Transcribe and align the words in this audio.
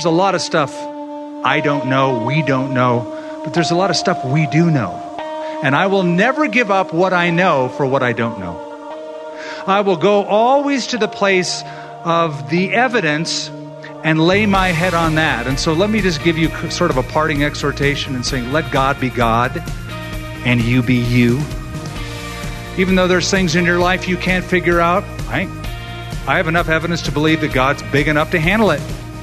There's 0.00 0.06
a 0.06 0.16
lot 0.16 0.34
of 0.34 0.40
stuff 0.40 0.74
I 1.44 1.60
don't 1.62 1.88
know, 1.88 2.24
we 2.24 2.40
don't 2.40 2.72
know, 2.72 3.42
but 3.44 3.52
there's 3.52 3.70
a 3.70 3.74
lot 3.74 3.90
of 3.90 3.96
stuff 3.96 4.24
we 4.24 4.46
do 4.46 4.70
know. 4.70 4.92
And 5.62 5.76
I 5.76 5.88
will 5.88 6.04
never 6.04 6.48
give 6.48 6.70
up 6.70 6.94
what 6.94 7.12
I 7.12 7.28
know 7.28 7.68
for 7.68 7.84
what 7.84 8.02
I 8.02 8.14
don't 8.14 8.40
know. 8.40 8.56
I 9.66 9.82
will 9.82 9.98
go 9.98 10.24
always 10.24 10.86
to 10.86 10.96
the 10.96 11.06
place 11.06 11.62
of 12.02 12.48
the 12.48 12.72
evidence 12.72 13.50
and 14.02 14.26
lay 14.26 14.46
my 14.46 14.68
head 14.68 14.94
on 14.94 15.16
that. 15.16 15.46
And 15.46 15.60
so 15.60 15.74
let 15.74 15.90
me 15.90 16.00
just 16.00 16.24
give 16.24 16.38
you 16.38 16.48
sort 16.70 16.90
of 16.90 16.96
a 16.96 17.02
parting 17.02 17.44
exhortation 17.44 18.14
and 18.14 18.24
saying, 18.24 18.52
let 18.52 18.72
God 18.72 18.98
be 19.00 19.10
God 19.10 19.62
and 20.46 20.62
you 20.62 20.82
be 20.82 20.94
you. 20.96 21.38
Even 22.78 22.94
though 22.94 23.06
there's 23.06 23.30
things 23.30 23.54
in 23.54 23.66
your 23.66 23.78
life 23.78 24.08
you 24.08 24.16
can't 24.16 24.46
figure 24.46 24.80
out, 24.80 25.04
I, 25.28 25.42
I 26.26 26.38
have 26.38 26.48
enough 26.48 26.70
evidence 26.70 27.02
to 27.02 27.12
believe 27.12 27.42
that 27.42 27.52
God's 27.52 27.82
big 27.92 28.08
enough 28.08 28.30
to 28.30 28.40
handle 28.40 28.70
it. 28.70 28.80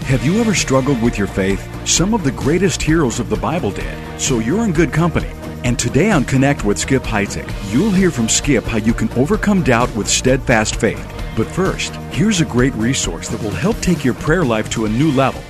Have 0.07 0.23
you 0.23 0.39
ever 0.39 0.55
struggled 0.55 1.01
with 1.01 1.17
your 1.17 1.27
faith? 1.27 1.61
Some 1.85 2.13
of 2.13 2.23
the 2.23 2.31
greatest 2.31 2.81
heroes 2.81 3.19
of 3.19 3.27
the 3.27 3.35
Bible 3.35 3.71
did, 3.71 4.21
so 4.21 4.39
you're 4.39 4.63
in 4.63 4.71
good 4.71 4.93
company. 4.93 5.27
And 5.65 5.77
today 5.77 6.11
on 6.11 6.23
Connect 6.23 6.63
with 6.63 6.77
Skip 6.77 7.03
Heitzig, 7.03 7.45
you'll 7.73 7.91
hear 7.91 8.09
from 8.09 8.29
Skip 8.29 8.63
how 8.63 8.77
you 8.77 8.93
can 8.93 9.11
overcome 9.17 9.63
doubt 9.63 9.93
with 9.97 10.07
steadfast 10.07 10.77
faith. 10.77 11.05
But 11.35 11.47
first, 11.47 11.93
here's 12.13 12.39
a 12.39 12.45
great 12.45 12.73
resource 12.75 13.27
that 13.27 13.43
will 13.43 13.51
help 13.51 13.77
take 13.81 14.05
your 14.05 14.13
prayer 14.13 14.45
life 14.45 14.69
to 14.69 14.85
a 14.85 14.89
new 14.89 15.11
level. 15.11 15.43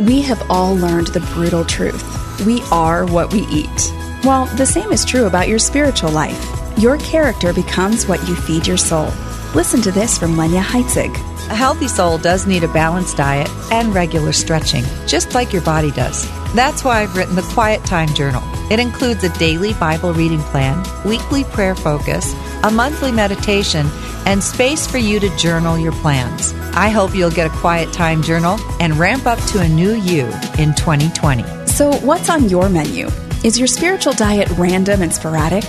We 0.00 0.22
have 0.22 0.42
all 0.50 0.74
learned 0.74 1.08
the 1.08 1.20
brutal 1.34 1.66
truth. 1.66 2.02
We 2.46 2.62
are 2.72 3.04
what 3.04 3.30
we 3.30 3.40
eat. 3.48 3.92
Well, 4.24 4.46
the 4.56 4.64
same 4.64 4.90
is 4.90 5.04
true 5.04 5.26
about 5.26 5.48
your 5.48 5.58
spiritual 5.58 6.12
life. 6.12 6.78
Your 6.78 6.96
character 6.96 7.52
becomes 7.52 8.06
what 8.06 8.26
you 8.26 8.34
feed 8.36 8.66
your 8.66 8.78
soul. 8.78 9.12
Listen 9.54 9.82
to 9.82 9.92
this 9.92 10.16
from 10.16 10.34
Lenya 10.34 10.62
Heitzig. 10.62 11.27
A 11.50 11.54
healthy 11.54 11.88
soul 11.88 12.18
does 12.18 12.46
need 12.46 12.62
a 12.62 12.68
balanced 12.68 13.16
diet 13.16 13.48
and 13.72 13.94
regular 13.94 14.32
stretching, 14.32 14.84
just 15.06 15.32
like 15.32 15.50
your 15.50 15.62
body 15.62 15.90
does. 15.90 16.28
That's 16.54 16.84
why 16.84 17.00
I've 17.00 17.16
written 17.16 17.36
the 17.36 17.50
Quiet 17.54 17.82
Time 17.84 18.12
Journal. 18.14 18.42
It 18.70 18.78
includes 18.78 19.24
a 19.24 19.30
daily 19.38 19.72
Bible 19.72 20.12
reading 20.12 20.40
plan, 20.40 20.84
weekly 21.06 21.44
prayer 21.44 21.74
focus, 21.74 22.34
a 22.64 22.70
monthly 22.70 23.12
meditation, 23.12 23.86
and 24.26 24.44
space 24.44 24.86
for 24.86 24.98
you 24.98 25.18
to 25.20 25.34
journal 25.38 25.78
your 25.78 25.92
plans. 25.92 26.52
I 26.74 26.90
hope 26.90 27.14
you'll 27.14 27.30
get 27.30 27.46
a 27.46 27.56
Quiet 27.56 27.94
Time 27.94 28.22
Journal 28.22 28.58
and 28.78 28.98
ramp 28.98 29.26
up 29.26 29.38
to 29.46 29.60
a 29.60 29.68
new 29.68 29.94
you 29.94 30.26
in 30.58 30.74
2020. 30.74 31.66
So, 31.66 31.94
what's 32.00 32.28
on 32.28 32.50
your 32.50 32.68
menu? 32.68 33.08
Is 33.42 33.58
your 33.58 33.68
spiritual 33.68 34.12
diet 34.12 34.50
random 34.58 35.00
and 35.00 35.14
sporadic? 35.14 35.64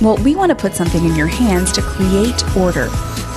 Well, 0.00 0.16
we 0.18 0.36
want 0.36 0.50
to 0.50 0.56
put 0.56 0.74
something 0.74 1.04
in 1.04 1.16
your 1.16 1.26
hands 1.26 1.72
to 1.72 1.82
create 1.82 2.56
order. 2.56 2.88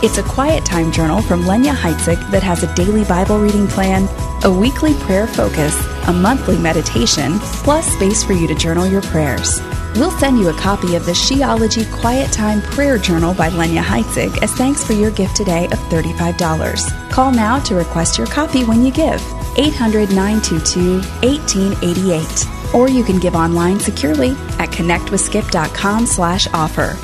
It's 0.03 0.19
a 0.19 0.23
quiet 0.23 0.63
time 0.63 0.91
journal 0.91 1.23
from 1.23 1.45
Lenya 1.45 1.73
Heitzig 1.73 2.29
that 2.29 2.43
has 2.43 2.61
a 2.61 2.71
daily 2.75 3.03
Bible 3.03 3.39
reading 3.39 3.65
plan, 3.65 4.07
a 4.43 4.51
weekly 4.51 4.93
prayer 4.93 5.25
focus, 5.25 5.75
a 6.07 6.13
monthly 6.13 6.55
meditation, 6.55 7.39
plus 7.39 7.91
space 7.93 8.23
for 8.23 8.33
you 8.33 8.45
to 8.47 8.53
journal 8.53 8.85
your 8.85 9.01
prayers. 9.01 9.59
We'll 9.95 10.11
send 10.11 10.37
you 10.37 10.49
a 10.49 10.53
copy 10.53 10.93
of 10.93 11.07
the 11.07 11.13
Sheology 11.13 11.91
Quiet 11.91 12.31
Time 12.31 12.61
Prayer 12.61 12.99
Journal 12.99 13.33
by 13.33 13.49
Lenya 13.49 13.81
Heitzig 13.81 14.37
as 14.43 14.53
thanks 14.53 14.83
for 14.83 14.93
your 14.93 15.09
gift 15.09 15.35
today 15.35 15.65
of 15.65 15.79
$35. 15.89 17.09
Call 17.09 17.31
now 17.31 17.57
to 17.61 17.73
request 17.73 18.19
your 18.19 18.27
copy 18.27 18.63
when 18.63 18.85
you 18.85 18.91
give. 18.91 19.19
800 19.57 20.09
922 20.09 20.97
1888. 21.27 22.75
Or 22.75 22.87
you 22.87 23.03
can 23.03 23.17
give 23.17 23.33
online 23.33 23.79
securely 23.79 24.29
at 24.59 24.69
connectwithskip.com 24.69 26.05
slash 26.05 26.47
offer. 26.53 26.95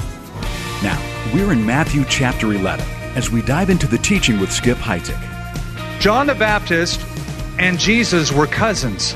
Now, 0.84 1.13
we're 1.32 1.54
in 1.54 1.66
Matthew 1.66 2.04
chapter 2.10 2.52
11 2.52 2.86
as 3.16 3.30
we 3.30 3.42
dive 3.42 3.70
into 3.70 3.88
the 3.88 3.98
teaching 3.98 4.40
with 4.40 4.52
Skip 4.52 4.78
Heitzig. 4.78 5.20
John 6.00 6.28
the 6.28 6.36
Baptist 6.36 7.00
and 7.58 7.80
Jesus 7.80 8.32
were 8.32 8.48
cousins. 8.48 9.16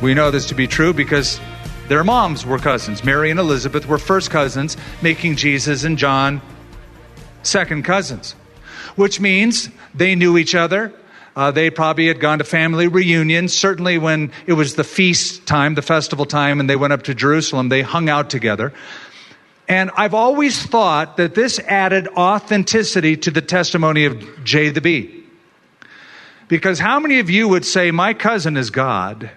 We 0.00 0.14
know 0.14 0.30
this 0.30 0.46
to 0.46 0.54
be 0.54 0.66
true 0.66 0.92
because 0.92 1.40
their 1.88 2.04
moms 2.04 2.46
were 2.46 2.58
cousins. 2.58 3.04
Mary 3.04 3.30
and 3.30 3.38
Elizabeth 3.38 3.86
were 3.86 3.98
first 3.98 4.30
cousins, 4.30 4.76
making 5.02 5.36
Jesus 5.36 5.84
and 5.84 5.98
John 5.98 6.40
second 7.42 7.84
cousins, 7.84 8.32
which 8.96 9.20
means 9.20 9.68
they 9.94 10.14
knew 10.14 10.38
each 10.38 10.54
other. 10.54 10.92
Uh, 11.36 11.50
they 11.50 11.70
probably 11.70 12.08
had 12.08 12.18
gone 12.18 12.38
to 12.38 12.44
family 12.44 12.88
reunions. 12.88 13.56
Certainly, 13.56 13.98
when 13.98 14.32
it 14.46 14.54
was 14.54 14.74
the 14.74 14.84
feast 14.84 15.46
time, 15.46 15.74
the 15.74 15.82
festival 15.82 16.26
time, 16.26 16.58
and 16.58 16.68
they 16.68 16.76
went 16.76 16.92
up 16.92 17.04
to 17.04 17.14
Jerusalem, 17.14 17.68
they 17.68 17.82
hung 17.82 18.08
out 18.08 18.28
together. 18.28 18.72
And 19.68 19.90
I've 19.96 20.14
always 20.14 20.64
thought 20.64 21.18
that 21.18 21.34
this 21.34 21.58
added 21.60 22.08
authenticity 22.16 23.18
to 23.18 23.30
the 23.30 23.42
testimony 23.42 24.06
of 24.06 24.44
J 24.44 24.70
the 24.70 24.80
B. 24.80 25.24
Because 26.48 26.78
how 26.78 26.98
many 26.98 27.20
of 27.20 27.28
you 27.28 27.46
would 27.48 27.66
say, 27.66 27.90
My 27.90 28.14
cousin 28.14 28.56
is 28.56 28.70
God? 28.70 29.30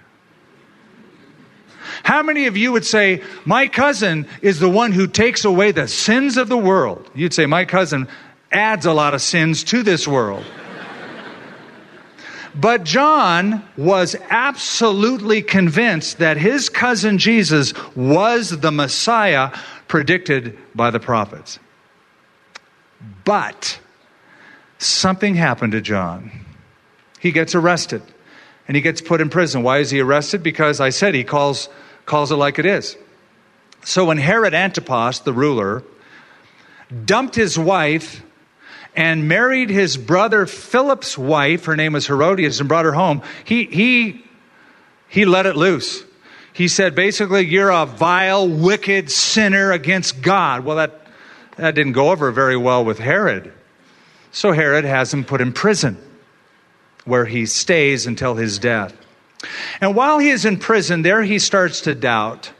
How 2.03 2.23
many 2.23 2.47
of 2.47 2.55
you 2.55 2.71
would 2.71 2.85
say, 2.85 3.21
My 3.43 3.67
cousin 3.67 4.25
is 4.41 4.59
the 4.59 4.69
one 4.69 4.93
who 4.93 5.05
takes 5.07 5.43
away 5.43 5.73
the 5.73 5.89
sins 5.89 6.37
of 6.37 6.47
the 6.47 6.57
world? 6.57 7.11
You'd 7.13 7.33
say, 7.33 7.45
My 7.45 7.65
cousin 7.65 8.07
adds 8.51 8.85
a 8.85 8.93
lot 8.93 9.13
of 9.13 9.21
sins 9.21 9.65
to 9.65 9.83
this 9.83 10.07
world. 10.07 10.45
But 12.53 12.83
John 12.83 13.63
was 13.77 14.15
absolutely 14.29 15.41
convinced 15.41 16.17
that 16.19 16.37
his 16.37 16.69
cousin 16.69 17.17
Jesus 17.17 17.73
was 17.95 18.59
the 18.59 18.71
Messiah 18.71 19.51
predicted 19.87 20.57
by 20.75 20.91
the 20.91 20.99
prophets. 20.99 21.59
But 23.23 23.79
something 24.77 25.35
happened 25.35 25.71
to 25.73 25.81
John. 25.81 26.31
He 27.19 27.31
gets 27.31 27.55
arrested 27.55 28.01
and 28.67 28.75
he 28.75 28.81
gets 28.81 29.01
put 29.01 29.21
in 29.21 29.29
prison. 29.29 29.63
Why 29.63 29.79
is 29.79 29.89
he 29.89 29.99
arrested? 29.99 30.43
Because 30.43 30.79
I 30.79 30.89
said 30.89 31.13
he 31.13 31.23
calls, 31.23 31.69
calls 32.05 32.31
it 32.31 32.35
like 32.35 32.59
it 32.59 32.65
is. 32.65 32.97
So 33.83 34.05
when 34.05 34.17
Herod 34.17 34.53
Antipas, 34.53 35.19
the 35.19 35.33
ruler, 35.33 35.83
dumped 37.05 37.35
his 37.35 37.57
wife 37.57 38.23
and 38.95 39.27
married 39.27 39.69
his 39.69 39.97
brother 39.97 40.45
Philip's 40.45 41.17
wife, 41.17 41.65
her 41.65 41.75
name 41.75 41.93
was 41.93 42.07
Herodias, 42.07 42.59
and 42.59 42.67
brought 42.67 42.85
her 42.85 42.93
home, 42.93 43.21
he, 43.45 43.65
he, 43.65 44.25
he 45.07 45.25
let 45.25 45.45
it 45.45 45.55
loose. 45.55 46.03
He 46.53 46.67
said, 46.67 46.95
basically, 46.95 47.45
you're 47.45 47.69
a 47.69 47.85
vile, 47.85 48.47
wicked 48.47 49.09
sinner 49.09 49.71
against 49.71 50.21
God. 50.21 50.65
Well, 50.65 50.75
that, 50.77 51.07
that 51.55 51.75
didn't 51.75 51.93
go 51.93 52.11
over 52.11 52.31
very 52.31 52.57
well 52.57 52.83
with 52.83 52.99
Herod. 52.99 53.53
So 54.31 54.51
Herod 54.51 54.83
has 54.83 55.13
him 55.13 55.23
put 55.23 55.39
in 55.39 55.53
prison, 55.53 55.97
where 57.05 57.25
he 57.25 57.45
stays 57.45 58.05
until 58.05 58.35
his 58.35 58.59
death. 58.59 58.95
And 59.79 59.95
while 59.95 60.19
he 60.19 60.29
is 60.29 60.45
in 60.45 60.57
prison, 60.57 61.01
there 61.01 61.23
he 61.23 61.39
starts 61.39 61.81
to 61.81 61.95
doubt. 61.95 62.51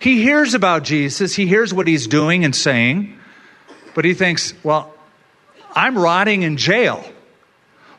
He 0.00 0.22
hears 0.22 0.54
about 0.54 0.82
Jesus, 0.82 1.34
he 1.34 1.46
hears 1.46 1.72
what 1.72 1.86
he's 1.86 2.06
doing 2.06 2.44
and 2.44 2.54
saying. 2.54 3.16
But 3.94 4.04
he 4.04 4.14
thinks, 4.14 4.54
well, 4.62 4.92
I'm 5.74 5.96
rotting 5.96 6.42
in 6.42 6.56
jail. 6.56 7.04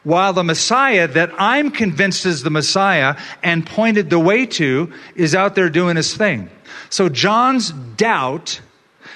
While 0.03 0.33
the 0.33 0.43
Messiah 0.43 1.07
that 1.09 1.31
I'm 1.37 1.69
convinced 1.69 2.25
is 2.25 2.41
the 2.41 2.49
Messiah 2.49 3.17
and 3.43 3.65
pointed 3.65 4.09
the 4.09 4.19
way 4.19 4.47
to 4.47 4.91
is 5.15 5.35
out 5.35 5.53
there 5.55 5.69
doing 5.69 5.95
his 5.95 6.15
thing. 6.15 6.49
So 6.89 7.07
John's 7.07 7.71
doubt 7.71 8.61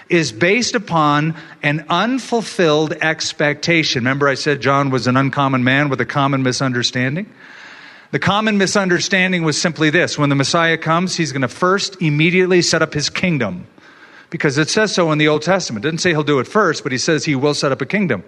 is 0.09 0.31
based 0.31 0.75
upon 0.75 1.35
an 1.63 1.85
unfulfilled 1.89 2.93
expectation. 2.93 4.03
Remember, 4.03 4.27
I 4.27 4.35
said 4.35 4.61
John 4.61 4.91
was 4.91 5.07
an 5.07 5.17
uncommon 5.17 5.63
man 5.63 5.89
with 5.89 5.99
a 6.01 6.05
common 6.05 6.43
misunderstanding? 6.43 7.33
The 8.11 8.19
common 8.19 8.59
misunderstanding 8.59 9.43
was 9.43 9.59
simply 9.59 9.89
this 9.89 10.17
when 10.17 10.29
the 10.29 10.35
Messiah 10.35 10.77
comes, 10.77 11.15
he's 11.15 11.31
going 11.31 11.41
to 11.41 11.47
first 11.47 12.01
immediately 12.01 12.61
set 12.61 12.83
up 12.83 12.93
his 12.93 13.09
kingdom 13.09 13.65
because 14.29 14.57
it 14.57 14.69
says 14.69 14.93
so 14.93 15.11
in 15.11 15.17
the 15.17 15.27
Old 15.27 15.41
Testament. 15.41 15.85
It 15.85 15.89
didn't 15.89 16.01
say 16.01 16.11
he'll 16.11 16.23
do 16.23 16.39
it 16.39 16.47
first, 16.47 16.83
but 16.83 16.91
he 16.91 16.97
says 16.97 17.25
he 17.25 17.35
will 17.35 17.53
set 17.53 17.71
up 17.71 17.81
a 17.81 17.85
kingdom. 17.85 18.23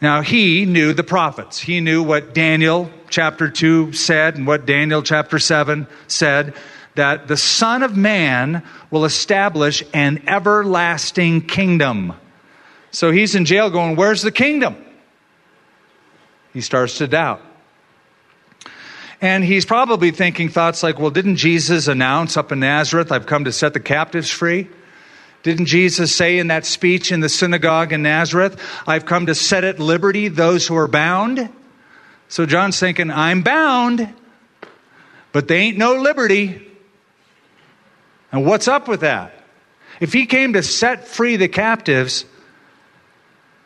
Now, 0.00 0.22
he 0.22 0.64
knew 0.64 0.92
the 0.94 1.04
prophets. 1.04 1.58
He 1.58 1.80
knew 1.80 2.02
what 2.02 2.32
Daniel 2.32 2.90
chapter 3.10 3.50
2 3.50 3.92
said 3.92 4.36
and 4.36 4.46
what 4.46 4.64
Daniel 4.64 5.02
chapter 5.02 5.38
7 5.38 5.86
said 6.06 6.54
that 6.94 7.28
the 7.28 7.36
Son 7.36 7.82
of 7.82 7.96
Man 7.96 8.62
will 8.90 9.04
establish 9.04 9.82
an 9.92 10.22
everlasting 10.26 11.42
kingdom. 11.42 12.14
So 12.90 13.10
he's 13.10 13.34
in 13.34 13.44
jail 13.44 13.70
going, 13.70 13.96
Where's 13.96 14.22
the 14.22 14.32
kingdom? 14.32 14.76
He 16.52 16.60
starts 16.60 16.98
to 16.98 17.06
doubt. 17.06 17.42
And 19.20 19.44
he's 19.44 19.66
probably 19.66 20.10
thinking 20.12 20.48
thoughts 20.48 20.82
like, 20.82 20.98
well, 20.98 21.10
didn't 21.10 21.36
Jesus 21.36 21.88
announce 21.88 22.36
up 22.36 22.52
in 22.52 22.60
Nazareth, 22.60 23.12
I've 23.12 23.26
come 23.26 23.44
to 23.44 23.52
set 23.52 23.74
the 23.74 23.80
captives 23.80 24.30
free? 24.30 24.68
Didn't 25.42 25.66
Jesus 25.66 26.14
say 26.14 26.38
in 26.38 26.48
that 26.48 26.66
speech 26.66 27.12
in 27.12 27.20
the 27.20 27.28
synagogue 27.28 27.92
in 27.92 28.02
Nazareth, 28.02 28.60
I've 28.86 29.06
come 29.06 29.26
to 29.26 29.34
set 29.34 29.64
at 29.64 29.78
liberty 29.78 30.28
those 30.28 30.66
who 30.66 30.76
are 30.76 30.88
bound? 30.88 31.50
So 32.28 32.46
John's 32.46 32.78
thinking, 32.78 33.10
I'm 33.10 33.42
bound, 33.42 34.14
but 35.32 35.48
they 35.48 35.56
ain't 35.56 35.78
no 35.78 35.94
liberty. 35.94 36.66
And 38.32 38.46
what's 38.46 38.68
up 38.68 38.86
with 38.86 39.00
that? 39.00 39.34
If 39.98 40.12
he 40.12 40.26
came 40.26 40.54
to 40.54 40.62
set 40.62 41.08
free 41.08 41.36
the 41.36 41.48
captives, 41.48 42.24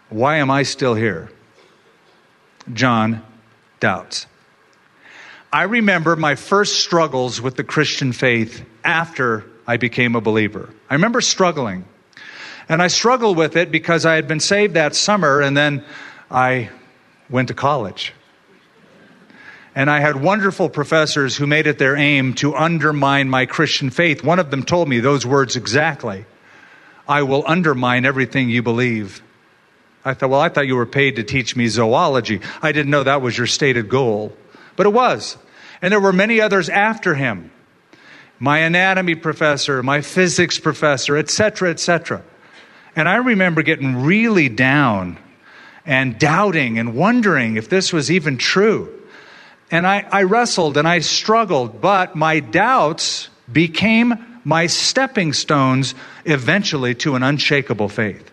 why 0.09 0.37
am 0.37 0.51
I 0.51 0.63
still 0.63 0.95
here? 0.95 1.31
John 2.73 3.23
doubts. 3.81 4.27
I 5.55 5.63
remember 5.63 6.17
my 6.17 6.35
first 6.35 6.81
struggles 6.81 7.41
with 7.41 7.55
the 7.55 7.63
Christian 7.63 8.13
faith 8.13 8.67
after 8.83 9.45
I 9.69 9.77
became 9.77 10.17
a 10.17 10.21
believer. 10.21 10.69
I 10.91 10.95
remember 10.95 11.21
struggling. 11.21 11.85
And 12.69 12.83
I 12.83 12.89
struggled 12.89 13.37
with 13.37 13.55
it 13.55 13.71
because 13.71 14.05
I 14.05 14.17
had 14.17 14.27
been 14.27 14.41
saved 14.41 14.75
that 14.75 14.97
summer 14.97 15.41
and 15.41 15.57
then 15.57 15.85
I 16.29 16.71
went 17.31 17.49
to 17.49 17.55
college. 17.55 18.13
And 19.77 19.89
I 19.89 20.01
had 20.01 20.21
wonderful 20.21 20.71
professors 20.71 21.37
who 21.37 21.47
made 21.47 21.69
it 21.69 21.79
their 21.79 21.95
aim 21.95 22.35
to 22.35 22.57
undermine 22.57 23.31
my 23.31 23.47
Christian 23.47 23.91
faith. 23.91 24.25
One 24.25 24.41
of 24.41 24.51
them 24.51 24.65
told 24.65 24.89
me 24.89 24.99
those 24.99 25.25
words 25.25 25.55
exactly 25.55 26.27
I 27.07 27.23
will 27.23 27.45
undermine 27.47 28.07
everything 28.07 28.51
you 28.51 28.65
believe. 28.65 29.23
I 30.05 30.15
thought, 30.15 30.31
well, 30.31 30.41
I 30.41 30.49
thought 30.49 30.67
you 30.67 30.75
were 30.75 30.85
paid 30.85 31.15
to 31.15 31.23
teach 31.23 31.55
me 31.55 31.69
zoology. 31.69 32.41
I 32.61 32.73
didn't 32.73 32.91
know 32.91 33.05
that 33.05 33.23
was 33.23 33.39
your 33.39 33.47
stated 33.47 33.89
goal. 33.89 34.37
But 34.77 34.87
it 34.87 34.93
was. 34.93 35.37
And 35.83 35.93
there 35.93 36.01
were 36.01 36.13
many 36.13 36.41
others 36.41 36.69
after 36.69 37.15
him 37.15 37.51
my 38.39 38.59
anatomy 38.59 39.15
professor, 39.15 39.83
my 39.83 40.01
physics 40.01 40.59
professor, 40.59 41.17
etc., 41.17 41.71
etc. 41.71 42.23
And 42.97 43.09
I 43.09 43.17
remember 43.17 43.63
getting 43.63 44.03
really 44.03 44.49
down 44.49 45.19
and 45.87 46.19
doubting 46.19 46.79
and 46.79 46.95
wondering 46.95 47.57
if 47.57 47.69
this 47.69 47.93
was 47.93 48.11
even 48.11 48.37
true. 48.37 49.03
And 49.71 49.87
I, 49.87 50.07
I 50.11 50.23
wrestled 50.25 50.77
and 50.77 50.87
I 50.87 50.99
struggled, 50.99 51.81
but 51.81 52.17
my 52.17 52.41
doubts 52.41 53.29
became 53.51 54.41
my 54.45 54.67
stepping 54.67 55.33
stones 55.33 55.95
eventually 56.25 56.95
to 56.97 57.17
an 57.17 57.23
unshakable 57.23 57.89
faith. 57.89 58.31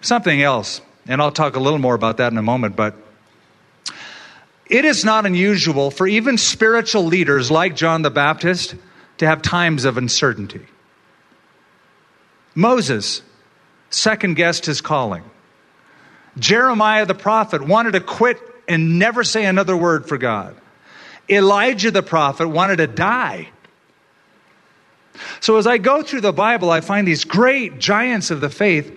Something 0.00 0.42
else, 0.42 0.80
and 1.06 1.20
I'll 1.20 1.32
talk 1.32 1.56
a 1.56 1.60
little 1.60 1.78
more 1.78 1.94
about 1.94 2.18
that 2.18 2.30
in 2.30 2.38
a 2.38 2.42
moment, 2.42 2.76
but 2.76 2.94
it 4.66 4.84
is 4.84 5.04
not 5.04 5.26
unusual 5.26 5.90
for 5.90 6.06
even 6.06 6.38
spiritual 6.38 7.04
leaders 7.04 7.50
like 7.50 7.76
John 7.76 8.02
the 8.02 8.10
Baptist 8.10 8.74
to 9.18 9.26
have 9.26 9.42
times 9.42 9.84
of 9.84 9.98
uncertainty. 9.98 10.66
Moses 12.54 13.22
second 13.90 14.34
guessed 14.34 14.66
his 14.66 14.80
calling. 14.80 15.24
Jeremiah 16.38 17.06
the 17.06 17.14
prophet 17.14 17.62
wanted 17.62 17.92
to 17.92 18.00
quit 18.00 18.38
and 18.66 18.98
never 18.98 19.22
say 19.22 19.44
another 19.44 19.76
word 19.76 20.08
for 20.08 20.18
God. 20.18 20.56
Elijah 21.28 21.90
the 21.90 22.02
prophet 22.02 22.48
wanted 22.48 22.76
to 22.76 22.86
die. 22.86 23.48
So 25.40 25.56
as 25.56 25.66
I 25.66 25.78
go 25.78 26.02
through 26.02 26.22
the 26.22 26.32
Bible, 26.32 26.70
I 26.70 26.80
find 26.80 27.06
these 27.06 27.24
great 27.24 27.78
giants 27.78 28.30
of 28.30 28.40
the 28.40 28.50
faith 28.50 28.92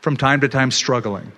from 0.00 0.16
time 0.16 0.40
to 0.40 0.48
time 0.48 0.70
struggling. 0.70 1.32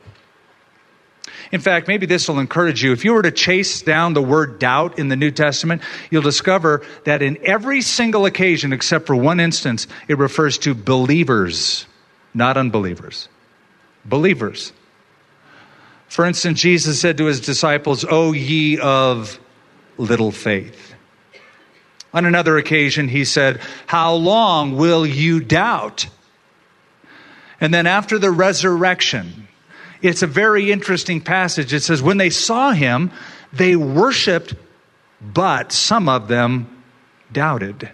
In 1.53 1.61
fact, 1.61 1.89
maybe 1.89 2.07
this 2.07 2.29
will 2.29 2.39
encourage 2.39 2.83
you. 2.83 2.93
If 2.93 3.05
you 3.05 3.13
were 3.13 3.23
to 3.23 3.31
chase 3.31 3.83
down 3.83 4.15
the 4.15 4.23
word 4.23 4.59
doubt 4.59 4.99
in 4.99 5.09
the 5.09 5.17
New 5.17 5.31
Testament, 5.31 5.83
you'll 6.11 6.23
discover 6.23 6.85
that 7.05 7.23
in 7.23 7.39
every 7.45 7.83
single 7.83 8.27
occasion, 8.27 8.73
except 8.73 9.07
for 9.07 9.15
one 9.17 9.41
instance, 9.41 9.87
it 10.09 10.19
refers 10.19 10.59
to 10.59 10.75
believers, 10.75 11.87
not 12.35 12.57
unbelievers. 12.57 13.29
Believers. 14.05 14.73
For 16.09 16.25
instance, 16.25 16.61
Jesus 16.61 17.01
said 17.01 17.19
to 17.19 17.27
his 17.27 17.41
disciples, 17.41 18.05
O 18.09 18.33
ye 18.33 18.79
of 18.79 19.39
little 19.99 20.33
faith. 20.33 20.95
On 22.13 22.25
another 22.25 22.57
occasion, 22.57 23.09
he 23.09 23.25
said, 23.25 23.61
How 23.87 24.15
long 24.15 24.77
will 24.77 25.05
you 25.05 25.41
doubt? 25.41 26.07
And 27.61 27.73
then 27.73 27.87
after 27.87 28.19
the 28.19 28.31
resurrection, 28.31 29.46
it's 30.07 30.23
a 30.23 30.27
very 30.27 30.71
interesting 30.71 31.21
passage. 31.21 31.73
It 31.73 31.83
says, 31.83 32.03
When 32.03 32.17
they 32.17 32.31
saw 32.31 32.73
him, 32.73 33.11
they 33.53 33.77
worshiped, 33.77 34.55
but 35.21 35.73
some 35.73 36.09
of 36.09 36.29
them 36.29 36.83
doubted. 37.33 37.91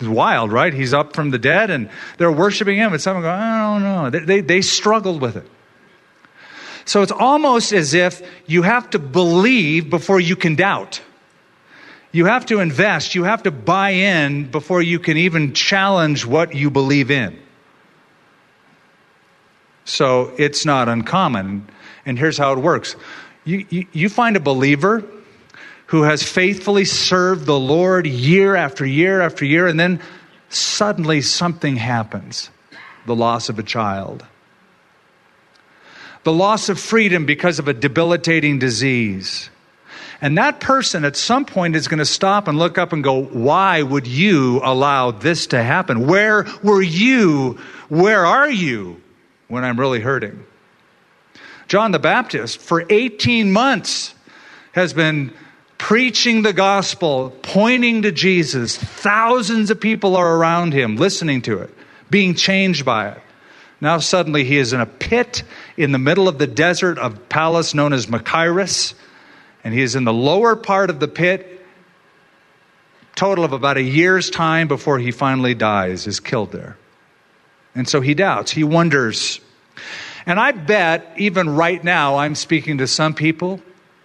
It's 0.00 0.08
wild, 0.08 0.50
right? 0.50 0.72
He's 0.72 0.94
up 0.94 1.14
from 1.14 1.30
the 1.30 1.38
dead 1.38 1.70
and 1.70 1.90
they're 2.16 2.32
worshiping 2.32 2.76
him, 2.76 2.92
and 2.92 3.02
some 3.02 3.20
go, 3.20 3.30
I 3.30 3.74
don't 3.74 3.82
know. 3.82 4.10
They, 4.10 4.18
they, 4.20 4.40
they 4.40 4.62
struggled 4.62 5.20
with 5.20 5.36
it. 5.36 5.46
So 6.86 7.02
it's 7.02 7.12
almost 7.12 7.72
as 7.72 7.92
if 7.92 8.22
you 8.46 8.62
have 8.62 8.90
to 8.90 8.98
believe 8.98 9.90
before 9.90 10.18
you 10.18 10.36
can 10.36 10.54
doubt. 10.54 11.02
You 12.12 12.24
have 12.24 12.46
to 12.46 12.60
invest, 12.60 13.14
you 13.14 13.24
have 13.24 13.44
to 13.44 13.50
buy 13.50 13.90
in 13.90 14.50
before 14.50 14.82
you 14.82 14.98
can 14.98 15.16
even 15.16 15.52
challenge 15.52 16.26
what 16.26 16.54
you 16.54 16.70
believe 16.70 17.10
in. 17.10 17.38
So 19.90 20.32
it's 20.38 20.64
not 20.64 20.88
uncommon. 20.88 21.68
And 22.06 22.16
here's 22.16 22.38
how 22.38 22.52
it 22.52 22.60
works 22.60 22.94
you, 23.44 23.66
you, 23.70 23.86
you, 23.92 24.08
find 24.08 24.36
a 24.36 24.40
believer 24.40 25.02
who 25.86 26.02
has 26.02 26.22
faithfully 26.22 26.84
served 26.84 27.44
the 27.44 27.58
Lord 27.58 28.06
year 28.06 28.54
after 28.54 28.86
year 28.86 29.20
after 29.20 29.44
year, 29.44 29.66
and 29.66 29.80
then 29.80 30.00
suddenly 30.48 31.20
something 31.22 31.76
happens 31.76 32.50
the 33.06 33.16
loss 33.16 33.48
of 33.48 33.58
a 33.58 33.64
child, 33.64 34.24
the 36.22 36.32
loss 36.32 36.68
of 36.68 36.78
freedom 36.78 37.26
because 37.26 37.58
of 37.58 37.66
a 37.66 37.74
debilitating 37.74 38.60
disease. 38.60 39.50
And 40.20 40.38
that 40.38 40.60
person 40.60 41.04
at 41.04 41.16
some 41.16 41.46
point 41.46 41.74
is 41.74 41.88
going 41.88 41.98
to 41.98 42.04
stop 42.04 42.46
and 42.46 42.58
look 42.58 42.78
up 42.78 42.92
and 42.92 43.02
go, 43.02 43.24
Why 43.24 43.82
would 43.82 44.06
you 44.06 44.60
allow 44.62 45.10
this 45.10 45.48
to 45.48 45.60
happen? 45.60 46.06
Where 46.06 46.46
were 46.62 46.82
you? 46.82 47.58
Where 47.88 48.24
are 48.24 48.48
you 48.48 49.00
when 49.50 49.64
I'm 49.64 49.78
really 49.78 50.00
hurting? 50.00 50.44
John 51.68 51.92
the 51.92 51.98
Baptist, 51.98 52.58
for 52.58 52.84
18 52.88 53.52
months, 53.52 54.14
has 54.72 54.94
been 54.94 55.32
preaching 55.76 56.42
the 56.42 56.52
gospel, 56.54 57.30
pointing 57.42 58.02
to 58.02 58.12
Jesus. 58.12 58.76
Thousands 58.76 59.70
of 59.70 59.80
people 59.80 60.16
are 60.16 60.36
around 60.36 60.72
him 60.72 60.96
listening 60.96 61.42
to 61.42 61.58
it, 61.58 61.74
being 62.08 62.34
changed 62.34 62.84
by 62.84 63.10
it. 63.10 63.18
Now, 63.80 63.98
suddenly, 63.98 64.44
he 64.44 64.56
is 64.56 64.72
in 64.72 64.80
a 64.80 64.86
pit 64.86 65.42
in 65.76 65.92
the 65.92 65.98
middle 65.98 66.28
of 66.28 66.38
the 66.38 66.46
desert 66.46 66.98
of 66.98 67.28
palace 67.28 67.74
known 67.74 67.92
as 67.92 68.06
Machaerus 68.06 68.94
and 69.64 69.74
he 69.74 69.82
is 69.82 69.94
in 69.94 70.04
the 70.04 70.12
lower 70.12 70.56
part 70.56 70.90
of 70.90 71.00
the 71.00 71.08
pit, 71.08 71.64
total 73.14 73.44
of 73.44 73.52
about 73.52 73.76
a 73.76 73.82
year's 73.82 74.30
time 74.30 74.68
before 74.68 74.98
he 74.98 75.10
finally 75.10 75.54
dies, 75.54 76.06
is 76.06 76.20
killed 76.20 76.52
there. 76.52 76.76
And 77.74 77.88
so 77.88 78.00
he 78.00 78.14
doubts, 78.14 78.50
he 78.50 78.64
wonders. 78.64 79.40
And 80.26 80.38
I 80.38 80.52
bet 80.52 81.14
even 81.16 81.48
right 81.50 81.82
now, 81.82 82.16
I'm 82.16 82.34
speaking 82.34 82.78
to 82.78 82.86
some 82.86 83.14
people 83.14 83.60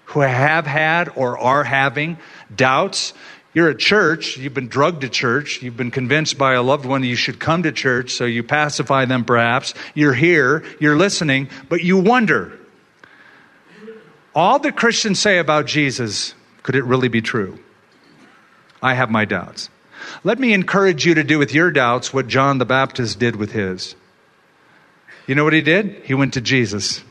who 0.05 0.21
have 0.21 0.65
had 0.65 1.09
or 1.15 1.37
are 1.37 1.63
having 1.63 2.17
doubts. 2.55 3.13
You're 3.53 3.69
at 3.69 3.79
church, 3.79 4.37
you've 4.37 4.53
been 4.53 4.67
drugged 4.67 5.01
to 5.01 5.09
church, 5.09 5.61
you've 5.61 5.77
been 5.77 5.91
convinced 5.91 6.37
by 6.37 6.53
a 6.53 6.61
loved 6.61 6.85
one 6.85 7.03
you 7.03 7.15
should 7.15 7.39
come 7.39 7.63
to 7.63 7.71
church, 7.71 8.11
so 8.11 8.25
you 8.25 8.43
pacify 8.43 9.05
them 9.05 9.23
perhaps. 9.25 9.73
You're 9.93 10.13
here, 10.13 10.63
you're 10.79 10.97
listening, 10.97 11.49
but 11.69 11.81
you 11.81 11.97
wonder 11.97 12.59
all 14.35 14.59
that 14.59 14.75
Christians 14.75 15.19
say 15.19 15.37
about 15.37 15.65
Jesus, 15.65 16.35
could 16.61 16.75
it 16.75 16.83
really 16.83 17.07
be 17.07 17.21
true? 17.21 17.57
I 18.83 18.93
have 18.93 19.09
my 19.09 19.23
doubts. 19.23 19.69
Let 20.23 20.39
me 20.39 20.53
encourage 20.53 21.05
you 21.05 21.15
to 21.15 21.23
do 21.23 21.39
with 21.39 21.53
your 21.53 21.71
doubts 21.71 22.13
what 22.13 22.27
John 22.27 22.57
the 22.57 22.65
Baptist 22.65 23.19
did 23.19 23.35
with 23.35 23.51
his. 23.51 23.95
You 25.27 25.35
know 25.35 25.43
what 25.43 25.53
he 25.53 25.61
did? 25.61 26.01
He 26.03 26.13
went 26.13 26.33
to 26.33 26.41
Jesus. 26.41 27.03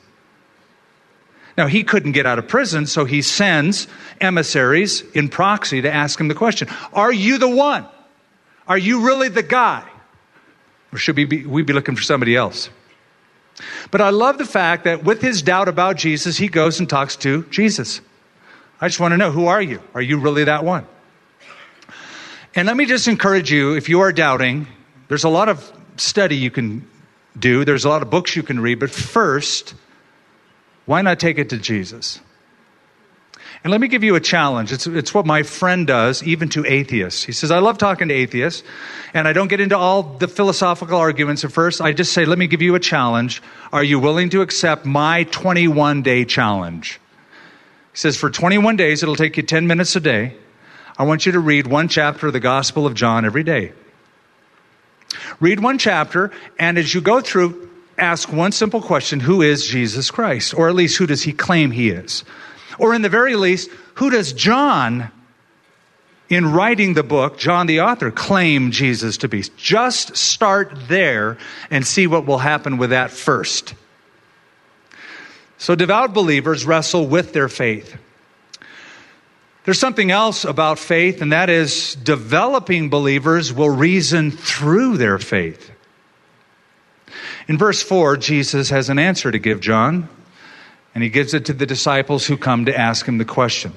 Now, 1.56 1.66
he 1.66 1.84
couldn't 1.84 2.12
get 2.12 2.26
out 2.26 2.38
of 2.38 2.48
prison, 2.48 2.86
so 2.86 3.04
he 3.04 3.22
sends 3.22 3.86
emissaries 4.20 5.02
in 5.12 5.28
proxy 5.28 5.82
to 5.82 5.92
ask 5.92 6.18
him 6.18 6.28
the 6.28 6.34
question 6.34 6.68
Are 6.92 7.12
you 7.12 7.38
the 7.38 7.48
one? 7.48 7.86
Are 8.66 8.78
you 8.78 9.06
really 9.06 9.28
the 9.28 9.42
guy? 9.42 9.88
Or 10.92 10.98
should 10.98 11.16
we 11.16 11.24
be, 11.24 11.44
we 11.44 11.62
be 11.62 11.72
looking 11.72 11.96
for 11.96 12.02
somebody 12.02 12.34
else? 12.34 12.70
But 13.90 14.00
I 14.00 14.10
love 14.10 14.38
the 14.38 14.44
fact 14.44 14.84
that 14.84 15.04
with 15.04 15.22
his 15.22 15.42
doubt 15.42 15.68
about 15.68 15.96
Jesus, 15.96 16.36
he 16.36 16.48
goes 16.48 16.80
and 16.80 16.88
talks 16.88 17.16
to 17.16 17.44
Jesus. 17.44 18.00
I 18.80 18.88
just 18.88 18.98
want 18.98 19.12
to 19.12 19.16
know 19.16 19.30
who 19.30 19.46
are 19.46 19.62
you? 19.62 19.80
Are 19.94 20.02
you 20.02 20.18
really 20.18 20.44
that 20.44 20.64
one? 20.64 20.86
And 22.56 22.68
let 22.68 22.76
me 22.76 22.86
just 22.86 23.08
encourage 23.08 23.50
you 23.50 23.74
if 23.74 23.88
you 23.88 24.00
are 24.00 24.12
doubting, 24.12 24.68
there's 25.08 25.24
a 25.24 25.28
lot 25.28 25.48
of 25.48 25.72
study 25.96 26.36
you 26.36 26.50
can 26.50 26.88
do, 27.36 27.64
there's 27.64 27.84
a 27.84 27.88
lot 27.88 28.02
of 28.02 28.10
books 28.10 28.36
you 28.36 28.44
can 28.44 28.60
read, 28.60 28.78
but 28.78 28.90
first, 28.90 29.74
Why 30.86 31.02
not 31.02 31.18
take 31.18 31.38
it 31.38 31.50
to 31.50 31.58
Jesus? 31.58 32.20
And 33.62 33.70
let 33.70 33.80
me 33.80 33.88
give 33.88 34.04
you 34.04 34.14
a 34.14 34.20
challenge. 34.20 34.72
It's, 34.72 34.86
it's 34.86 35.14
what 35.14 35.24
my 35.24 35.42
friend 35.42 35.86
does, 35.86 36.22
even 36.22 36.50
to 36.50 36.66
atheists. 36.66 37.24
He 37.24 37.32
says, 37.32 37.50
I 37.50 37.60
love 37.60 37.78
talking 37.78 38.08
to 38.08 38.14
atheists, 38.14 38.62
and 39.14 39.26
I 39.26 39.32
don't 39.32 39.48
get 39.48 39.60
into 39.60 39.78
all 39.78 40.02
the 40.02 40.28
philosophical 40.28 40.98
arguments 40.98 41.44
at 41.44 41.52
first. 41.52 41.80
I 41.80 41.92
just 41.94 42.12
say, 42.12 42.26
let 42.26 42.36
me 42.36 42.46
give 42.46 42.60
you 42.60 42.74
a 42.74 42.80
challenge. 42.80 43.42
Are 43.72 43.82
you 43.82 43.98
willing 43.98 44.28
to 44.30 44.42
accept 44.42 44.84
my 44.84 45.24
21 45.24 46.02
day 46.02 46.26
challenge? 46.26 47.00
He 47.92 47.98
says, 47.98 48.18
for 48.18 48.28
21 48.28 48.76
days, 48.76 49.02
it'll 49.02 49.16
take 49.16 49.38
you 49.38 49.42
10 49.42 49.66
minutes 49.66 49.96
a 49.96 50.00
day. 50.00 50.36
I 50.96 51.02
want 51.04 51.26
you 51.26 51.32
to 51.32 51.40
read 51.40 51.66
one 51.66 51.88
chapter 51.88 52.28
of 52.28 52.32
the 52.32 52.40
Gospel 52.40 52.86
of 52.86 52.94
John 52.94 53.24
every 53.24 53.42
day. 53.42 53.72
Read 55.40 55.60
one 55.60 55.78
chapter, 55.78 56.30
and 56.58 56.78
as 56.78 56.94
you 56.94 57.00
go 57.00 57.20
through, 57.20 57.68
ask 57.98 58.32
one 58.32 58.52
simple 58.52 58.80
question 58.80 59.20
Who 59.20 59.42
is 59.42 59.66
Jesus 59.66 60.10
Christ? 60.10 60.54
Or 60.54 60.68
at 60.68 60.74
least, 60.74 60.96
who 60.96 61.06
does 61.06 61.22
he 61.22 61.32
claim 61.32 61.72
he 61.72 61.90
is? 61.90 62.24
Or, 62.78 62.94
in 62.94 63.02
the 63.02 63.08
very 63.08 63.34
least, 63.34 63.70
who 63.94 64.10
does 64.10 64.32
John, 64.32 65.10
in 66.28 66.52
writing 66.52 66.94
the 66.94 67.02
book, 67.02 67.38
John 67.38 67.66
the 67.66 67.80
author, 67.80 68.10
claim 68.10 68.70
Jesus 68.70 69.18
to 69.18 69.28
be? 69.28 69.42
Just 69.56 70.16
start 70.16 70.88
there 70.88 71.38
and 71.70 71.86
see 71.86 72.06
what 72.06 72.26
will 72.26 72.38
happen 72.38 72.78
with 72.78 72.90
that 72.90 73.10
first. 73.10 73.74
So, 75.58 75.74
devout 75.74 76.14
believers 76.14 76.64
wrestle 76.64 77.06
with 77.06 77.32
their 77.32 77.48
faith. 77.48 77.96
There's 79.64 79.78
something 79.78 80.10
else 80.10 80.44
about 80.44 80.78
faith, 80.78 81.22
and 81.22 81.32
that 81.32 81.48
is 81.48 81.94
developing 81.96 82.90
believers 82.90 83.52
will 83.52 83.70
reason 83.70 84.30
through 84.30 84.98
their 84.98 85.18
faith. 85.18 85.70
In 87.48 87.58
verse 87.58 87.82
4, 87.82 88.16
Jesus 88.18 88.70
has 88.70 88.88
an 88.88 88.98
answer 88.98 89.30
to 89.30 89.38
give 89.38 89.60
John 89.60 90.08
and 90.94 91.02
he 91.02 91.10
gives 91.10 91.34
it 91.34 91.46
to 91.46 91.52
the 91.52 91.66
disciples 91.66 92.26
who 92.26 92.36
come 92.36 92.66
to 92.66 92.78
ask 92.78 93.06
him 93.06 93.18
the 93.18 93.24
question. 93.24 93.72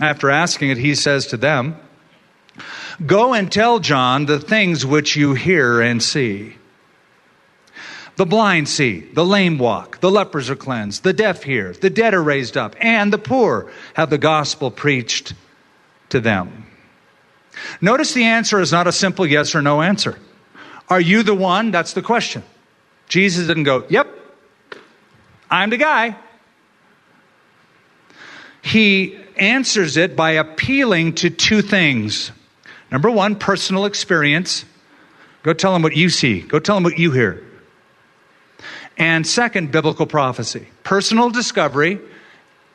After 0.00 0.30
asking 0.30 0.70
it, 0.70 0.78
he 0.78 0.94
says 0.94 1.26
to 1.28 1.36
them, 1.36 1.76
Go 3.04 3.34
and 3.34 3.50
tell 3.50 3.80
John 3.80 4.26
the 4.26 4.38
things 4.38 4.86
which 4.86 5.16
you 5.16 5.34
hear 5.34 5.80
and 5.80 6.02
see. 6.02 6.56
The 8.16 8.26
blind 8.26 8.68
see, 8.68 9.00
the 9.00 9.24
lame 9.24 9.58
walk, 9.58 10.00
the 10.00 10.10
lepers 10.10 10.50
are 10.50 10.56
cleansed, 10.56 11.02
the 11.02 11.12
deaf 11.12 11.42
hear, 11.42 11.72
the 11.72 11.90
dead 11.90 12.14
are 12.14 12.22
raised 12.22 12.56
up, 12.56 12.76
and 12.78 13.12
the 13.12 13.18
poor 13.18 13.72
have 13.94 14.10
the 14.10 14.18
gospel 14.18 14.70
preached 14.70 15.32
to 16.10 16.20
them. 16.20 16.66
Notice 17.80 18.12
the 18.12 18.24
answer 18.24 18.60
is 18.60 18.72
not 18.72 18.86
a 18.86 18.92
simple 18.92 19.26
yes 19.26 19.54
or 19.54 19.62
no 19.62 19.82
answer. 19.82 20.18
Are 20.88 21.00
you 21.00 21.22
the 21.22 21.34
one? 21.34 21.70
That's 21.70 21.94
the 21.94 22.02
question. 22.02 22.42
Jesus 23.08 23.46
didn't 23.46 23.64
go, 23.64 23.84
Yep, 23.88 24.08
I'm 25.50 25.70
the 25.70 25.78
guy 25.78 26.16
he 28.62 29.18
answers 29.36 29.96
it 29.96 30.14
by 30.14 30.32
appealing 30.32 31.14
to 31.16 31.30
two 31.30 31.60
things. 31.62 32.30
Number 32.90 33.10
one, 33.10 33.36
personal 33.36 33.84
experience. 33.84 34.64
Go 35.42 35.52
tell 35.52 35.72
them 35.72 35.82
what 35.82 35.96
you 35.96 36.08
see, 36.08 36.40
go 36.40 36.60
tell 36.60 36.76
them 36.76 36.84
what 36.84 36.98
you 36.98 37.10
hear. 37.10 37.44
And 38.96 39.26
second, 39.26 39.72
biblical 39.72 40.06
prophecy. 40.06 40.68
Personal 40.84 41.30
discovery 41.30 41.98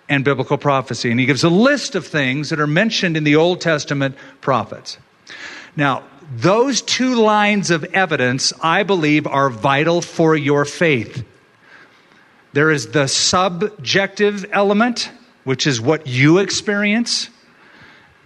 and 0.09 0.23
biblical 0.23 0.57
prophecy. 0.57 1.11
And 1.11 1.19
he 1.19 1.25
gives 1.25 1.43
a 1.43 1.49
list 1.49 1.95
of 1.95 2.05
things 2.05 2.49
that 2.49 2.59
are 2.59 2.67
mentioned 2.67 3.17
in 3.17 3.23
the 3.23 3.35
Old 3.35 3.61
Testament 3.61 4.15
prophets. 4.41 4.97
Now, 5.75 6.03
those 6.35 6.81
two 6.81 7.15
lines 7.15 7.71
of 7.71 7.83
evidence, 7.85 8.51
I 8.61 8.83
believe, 8.83 9.27
are 9.27 9.49
vital 9.49 10.01
for 10.01 10.35
your 10.35 10.65
faith. 10.65 11.25
There 12.53 12.71
is 12.71 12.91
the 12.91 13.07
subjective 13.07 14.45
element, 14.51 15.11
which 15.43 15.67
is 15.67 15.79
what 15.79 16.07
you 16.07 16.39
experience. 16.39 17.29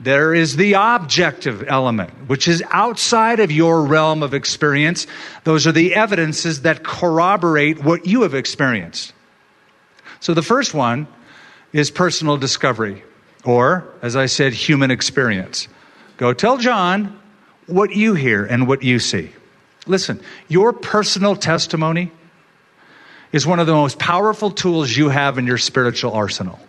There 0.03 0.33
is 0.33 0.55
the 0.55 0.73
objective 0.73 1.63
element, 1.67 2.09
which 2.27 2.47
is 2.47 2.63
outside 2.71 3.39
of 3.39 3.51
your 3.51 3.83
realm 3.83 4.23
of 4.23 4.33
experience. 4.33 5.05
Those 5.43 5.67
are 5.67 5.71
the 5.71 5.93
evidences 5.93 6.63
that 6.63 6.83
corroborate 6.83 7.83
what 7.83 8.07
you 8.07 8.23
have 8.23 8.33
experienced. 8.33 9.13
So 10.19 10.33
the 10.33 10.41
first 10.41 10.73
one 10.73 11.07
is 11.71 11.91
personal 11.91 12.37
discovery, 12.37 13.03
or, 13.45 13.87
as 14.01 14.15
I 14.15 14.25
said, 14.25 14.53
human 14.53 14.89
experience. 14.89 15.67
Go 16.17 16.33
tell 16.33 16.57
John 16.57 17.19
what 17.67 17.91
you 17.91 18.15
hear 18.15 18.43
and 18.43 18.67
what 18.67 18.81
you 18.81 18.97
see. 18.97 19.29
Listen, 19.85 20.19
your 20.47 20.73
personal 20.73 21.35
testimony 21.35 22.11
is 23.31 23.45
one 23.45 23.59
of 23.59 23.67
the 23.67 23.73
most 23.73 23.99
powerful 23.99 24.49
tools 24.49 24.95
you 24.95 25.09
have 25.09 25.37
in 25.37 25.45
your 25.45 25.59
spiritual 25.59 26.13
arsenal. 26.13 26.59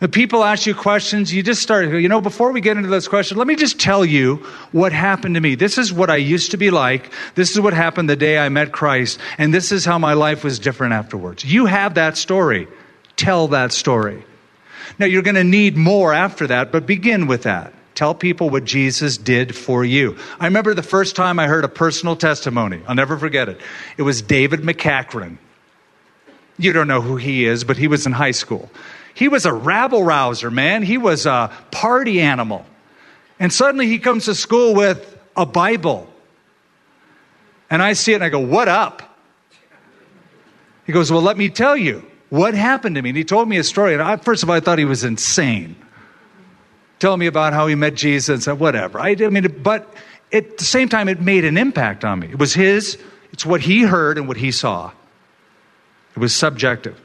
The 0.00 0.08
people 0.08 0.44
ask 0.44 0.64
you 0.64 0.76
questions, 0.76 1.34
you 1.34 1.42
just 1.42 1.60
start, 1.60 1.88
you 1.88 2.08
know, 2.08 2.20
before 2.20 2.52
we 2.52 2.60
get 2.60 2.76
into 2.76 2.88
those 2.88 3.08
questions, 3.08 3.36
let 3.36 3.48
me 3.48 3.56
just 3.56 3.80
tell 3.80 4.04
you 4.04 4.36
what 4.70 4.92
happened 4.92 5.34
to 5.34 5.40
me. 5.40 5.56
This 5.56 5.76
is 5.76 5.92
what 5.92 6.08
I 6.08 6.16
used 6.16 6.52
to 6.52 6.56
be 6.56 6.70
like. 6.70 7.12
This 7.34 7.50
is 7.50 7.60
what 7.60 7.72
happened 7.72 8.08
the 8.08 8.14
day 8.14 8.38
I 8.38 8.48
met 8.48 8.70
Christ. 8.70 9.18
And 9.38 9.52
this 9.52 9.72
is 9.72 9.84
how 9.84 9.98
my 9.98 10.12
life 10.12 10.44
was 10.44 10.60
different 10.60 10.92
afterwards. 10.92 11.44
You 11.44 11.66
have 11.66 11.94
that 11.94 12.16
story. 12.16 12.68
Tell 13.16 13.48
that 13.48 13.72
story. 13.72 14.22
Now, 15.00 15.06
you're 15.06 15.22
going 15.22 15.34
to 15.34 15.44
need 15.44 15.76
more 15.76 16.14
after 16.14 16.46
that, 16.46 16.70
but 16.70 16.86
begin 16.86 17.26
with 17.26 17.42
that. 17.42 17.72
Tell 17.96 18.14
people 18.14 18.50
what 18.50 18.64
Jesus 18.64 19.18
did 19.18 19.56
for 19.56 19.84
you. 19.84 20.16
I 20.38 20.44
remember 20.44 20.74
the 20.74 20.84
first 20.84 21.16
time 21.16 21.40
I 21.40 21.48
heard 21.48 21.64
a 21.64 21.68
personal 21.68 22.14
testimony. 22.14 22.80
I'll 22.86 22.94
never 22.94 23.18
forget 23.18 23.48
it. 23.48 23.60
It 23.96 24.02
was 24.02 24.22
David 24.22 24.60
McCachran. 24.60 25.38
You 26.56 26.72
don't 26.72 26.86
know 26.86 27.00
who 27.00 27.16
he 27.16 27.44
is, 27.44 27.64
but 27.64 27.76
he 27.76 27.88
was 27.88 28.06
in 28.06 28.12
high 28.12 28.30
school. 28.30 28.70
He 29.18 29.26
was 29.26 29.46
a 29.46 29.52
rabble 29.52 30.04
rouser, 30.04 30.48
man. 30.48 30.84
He 30.84 30.96
was 30.96 31.26
a 31.26 31.50
party 31.72 32.20
animal. 32.20 32.64
And 33.40 33.52
suddenly 33.52 33.88
he 33.88 33.98
comes 33.98 34.26
to 34.26 34.34
school 34.34 34.76
with 34.76 35.18
a 35.36 35.44
Bible. 35.44 36.08
And 37.68 37.82
I 37.82 37.94
see 37.94 38.12
it 38.12 38.16
and 38.16 38.24
I 38.24 38.28
go, 38.28 38.38
What 38.38 38.68
up? 38.68 39.18
He 40.86 40.92
goes, 40.92 41.10
Well, 41.10 41.20
let 41.20 41.36
me 41.36 41.48
tell 41.48 41.76
you 41.76 42.04
what 42.28 42.54
happened 42.54 42.94
to 42.94 43.02
me. 43.02 43.10
And 43.10 43.18
he 43.18 43.24
told 43.24 43.48
me 43.48 43.56
a 43.56 43.64
story. 43.64 43.92
And 43.92 44.00
I, 44.00 44.18
first 44.18 44.44
of 44.44 44.50
all, 44.50 44.54
I 44.54 44.60
thought 44.60 44.78
he 44.78 44.84
was 44.84 45.02
insane. 45.02 45.74
Telling 47.00 47.18
me 47.18 47.26
about 47.26 47.52
how 47.52 47.66
he 47.66 47.74
met 47.74 47.96
Jesus 47.96 48.46
and 48.46 48.60
Whatever. 48.60 49.00
I, 49.00 49.16
I 49.18 49.30
mean, 49.30 49.62
but 49.64 49.92
at 50.32 50.58
the 50.58 50.64
same 50.64 50.88
time, 50.88 51.08
it 51.08 51.20
made 51.20 51.44
an 51.44 51.58
impact 51.58 52.04
on 52.04 52.20
me. 52.20 52.28
It 52.28 52.38
was 52.38 52.54
his, 52.54 52.96
it's 53.32 53.44
what 53.44 53.62
he 53.62 53.82
heard 53.82 54.16
and 54.16 54.28
what 54.28 54.36
he 54.36 54.52
saw. 54.52 54.92
It 56.14 56.20
was 56.20 56.32
subjective. 56.32 57.00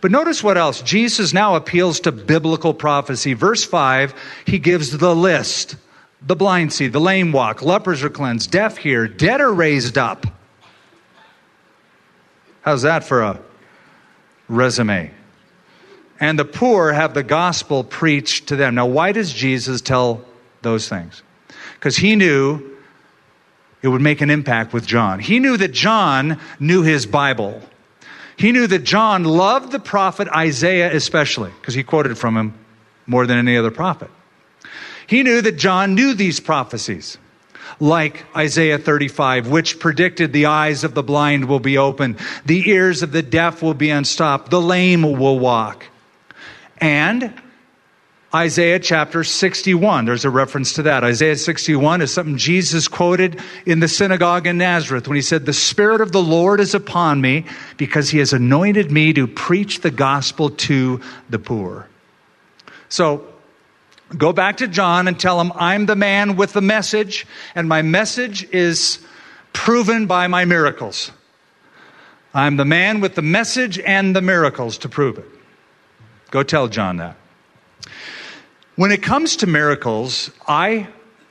But 0.00 0.10
notice 0.10 0.42
what 0.42 0.58
else. 0.58 0.82
Jesus 0.82 1.32
now 1.32 1.56
appeals 1.56 2.00
to 2.00 2.12
biblical 2.12 2.74
prophecy. 2.74 3.34
Verse 3.34 3.64
5, 3.64 4.14
he 4.46 4.58
gives 4.58 4.96
the 4.96 5.14
list 5.14 5.76
the 6.26 6.36
blind 6.36 6.72
see, 6.72 6.88
the 6.88 7.00
lame 7.00 7.32
walk, 7.32 7.62
lepers 7.62 8.02
are 8.02 8.10
cleansed, 8.10 8.50
deaf 8.50 8.78
hear, 8.78 9.06
dead 9.06 9.40
are 9.40 9.52
raised 9.52 9.98
up. 9.98 10.26
How's 12.62 12.82
that 12.82 13.04
for 13.04 13.22
a 13.22 13.40
resume? 14.48 15.10
And 16.18 16.38
the 16.38 16.46
poor 16.46 16.92
have 16.92 17.12
the 17.12 17.22
gospel 17.22 17.84
preached 17.84 18.48
to 18.48 18.56
them. 18.56 18.74
Now, 18.74 18.86
why 18.86 19.12
does 19.12 19.32
Jesus 19.32 19.82
tell 19.82 20.24
those 20.62 20.88
things? 20.88 21.22
Because 21.74 21.96
he 21.96 22.16
knew 22.16 22.70
it 23.82 23.88
would 23.88 24.00
make 24.00 24.22
an 24.22 24.30
impact 24.30 24.72
with 24.72 24.86
John. 24.86 25.20
He 25.20 25.40
knew 25.40 25.58
that 25.58 25.72
John 25.72 26.40
knew 26.58 26.82
his 26.82 27.04
Bible. 27.04 27.60
He 28.36 28.52
knew 28.52 28.66
that 28.66 28.84
John 28.84 29.24
loved 29.24 29.72
the 29.72 29.78
prophet 29.78 30.28
Isaiah 30.28 30.94
especially, 30.94 31.50
because 31.60 31.74
he 31.74 31.82
quoted 31.82 32.18
from 32.18 32.36
him 32.36 32.54
more 33.06 33.26
than 33.26 33.38
any 33.38 33.56
other 33.56 33.70
prophet. 33.70 34.10
He 35.06 35.22
knew 35.22 35.40
that 35.42 35.56
John 35.56 35.94
knew 35.94 36.14
these 36.14 36.40
prophecies, 36.40 37.18
like 37.78 38.24
Isaiah 38.36 38.78
35, 38.78 39.48
which 39.48 39.78
predicted 39.78 40.32
the 40.32 40.46
eyes 40.46 40.84
of 40.84 40.94
the 40.94 41.02
blind 41.02 41.46
will 41.46 41.60
be 41.60 41.78
opened, 41.78 42.18
the 42.46 42.68
ears 42.70 43.02
of 43.02 43.12
the 43.12 43.22
deaf 43.22 43.62
will 43.62 43.74
be 43.74 43.90
unstopped, 43.90 44.50
the 44.50 44.60
lame 44.60 45.02
will 45.02 45.38
walk. 45.38 45.86
And 46.78 47.34
Isaiah 48.34 48.80
chapter 48.80 49.22
61. 49.22 50.06
There's 50.06 50.24
a 50.24 50.30
reference 50.30 50.72
to 50.72 50.82
that. 50.82 51.04
Isaiah 51.04 51.36
61 51.36 52.02
is 52.02 52.12
something 52.12 52.36
Jesus 52.36 52.88
quoted 52.88 53.40
in 53.64 53.78
the 53.78 53.86
synagogue 53.86 54.48
in 54.48 54.58
Nazareth 54.58 55.06
when 55.06 55.14
he 55.14 55.22
said, 55.22 55.46
The 55.46 55.52
Spirit 55.52 56.00
of 56.00 56.10
the 56.10 56.22
Lord 56.22 56.58
is 56.58 56.74
upon 56.74 57.20
me 57.20 57.44
because 57.76 58.10
he 58.10 58.18
has 58.18 58.32
anointed 58.32 58.90
me 58.90 59.12
to 59.12 59.28
preach 59.28 59.82
the 59.82 59.92
gospel 59.92 60.50
to 60.50 61.00
the 61.30 61.38
poor. 61.38 61.88
So, 62.88 63.24
go 64.18 64.32
back 64.32 64.56
to 64.56 64.66
John 64.66 65.06
and 65.06 65.18
tell 65.18 65.40
him, 65.40 65.52
I'm 65.54 65.86
the 65.86 65.94
man 65.94 66.34
with 66.34 66.54
the 66.54 66.60
message, 66.60 67.28
and 67.54 67.68
my 67.68 67.82
message 67.82 68.48
is 68.50 68.98
proven 69.52 70.06
by 70.06 70.26
my 70.26 70.44
miracles. 70.44 71.12
I'm 72.34 72.56
the 72.56 72.64
man 72.64 72.98
with 72.98 73.14
the 73.14 73.22
message 73.22 73.78
and 73.78 74.14
the 74.14 74.22
miracles 74.22 74.78
to 74.78 74.88
prove 74.88 75.18
it. 75.18 75.26
Go 76.32 76.42
tell 76.42 76.66
John 76.66 76.96
that. 76.96 77.16
When 78.76 78.90
it 78.90 79.02
comes 79.02 79.36
to 79.36 79.46
miracles, 79.46 80.30
I 80.48 80.88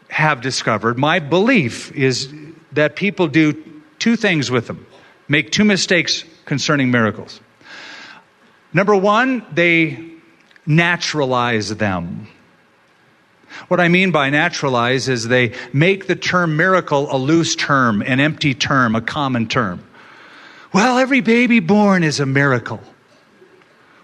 have 0.08 0.42
discovered 0.42 0.98
my 0.98 1.20
belief 1.20 1.92
is 1.92 2.34
that 2.72 2.96
people 2.96 3.28
do 3.28 3.82
two 4.00 4.16
things 4.16 4.50
with 4.50 4.68
them 4.68 4.86
make 5.28 5.52
two 5.52 5.64
mistakes 5.64 6.24
concerning 6.46 6.92
miracles. 6.92 7.40
Number 8.74 8.96
one, 8.96 9.46
they 9.52 10.12
naturalize 10.66 11.76
them. 11.76 12.28
What 13.68 13.80
I 13.80 13.88
mean 13.88 14.12
by 14.12 14.30
naturalize 14.30 15.10
is 15.10 15.28
they 15.28 15.54
make 15.74 16.08
the 16.08 16.16
term 16.16 16.58
miracle 16.58 17.08
a 17.14 17.18
loose 17.18 17.56
term, 17.56 18.02
an 18.02 18.20
empty 18.20 18.54
term, 18.54 18.96
a 18.96 19.02
common 19.02 19.48
term. 19.48 19.84
Well, 20.74 20.98
every 20.98 21.22
baby 21.22 21.60
born 21.60 22.04
is 22.04 22.20
a 22.20 22.26
miracle. 22.26 22.82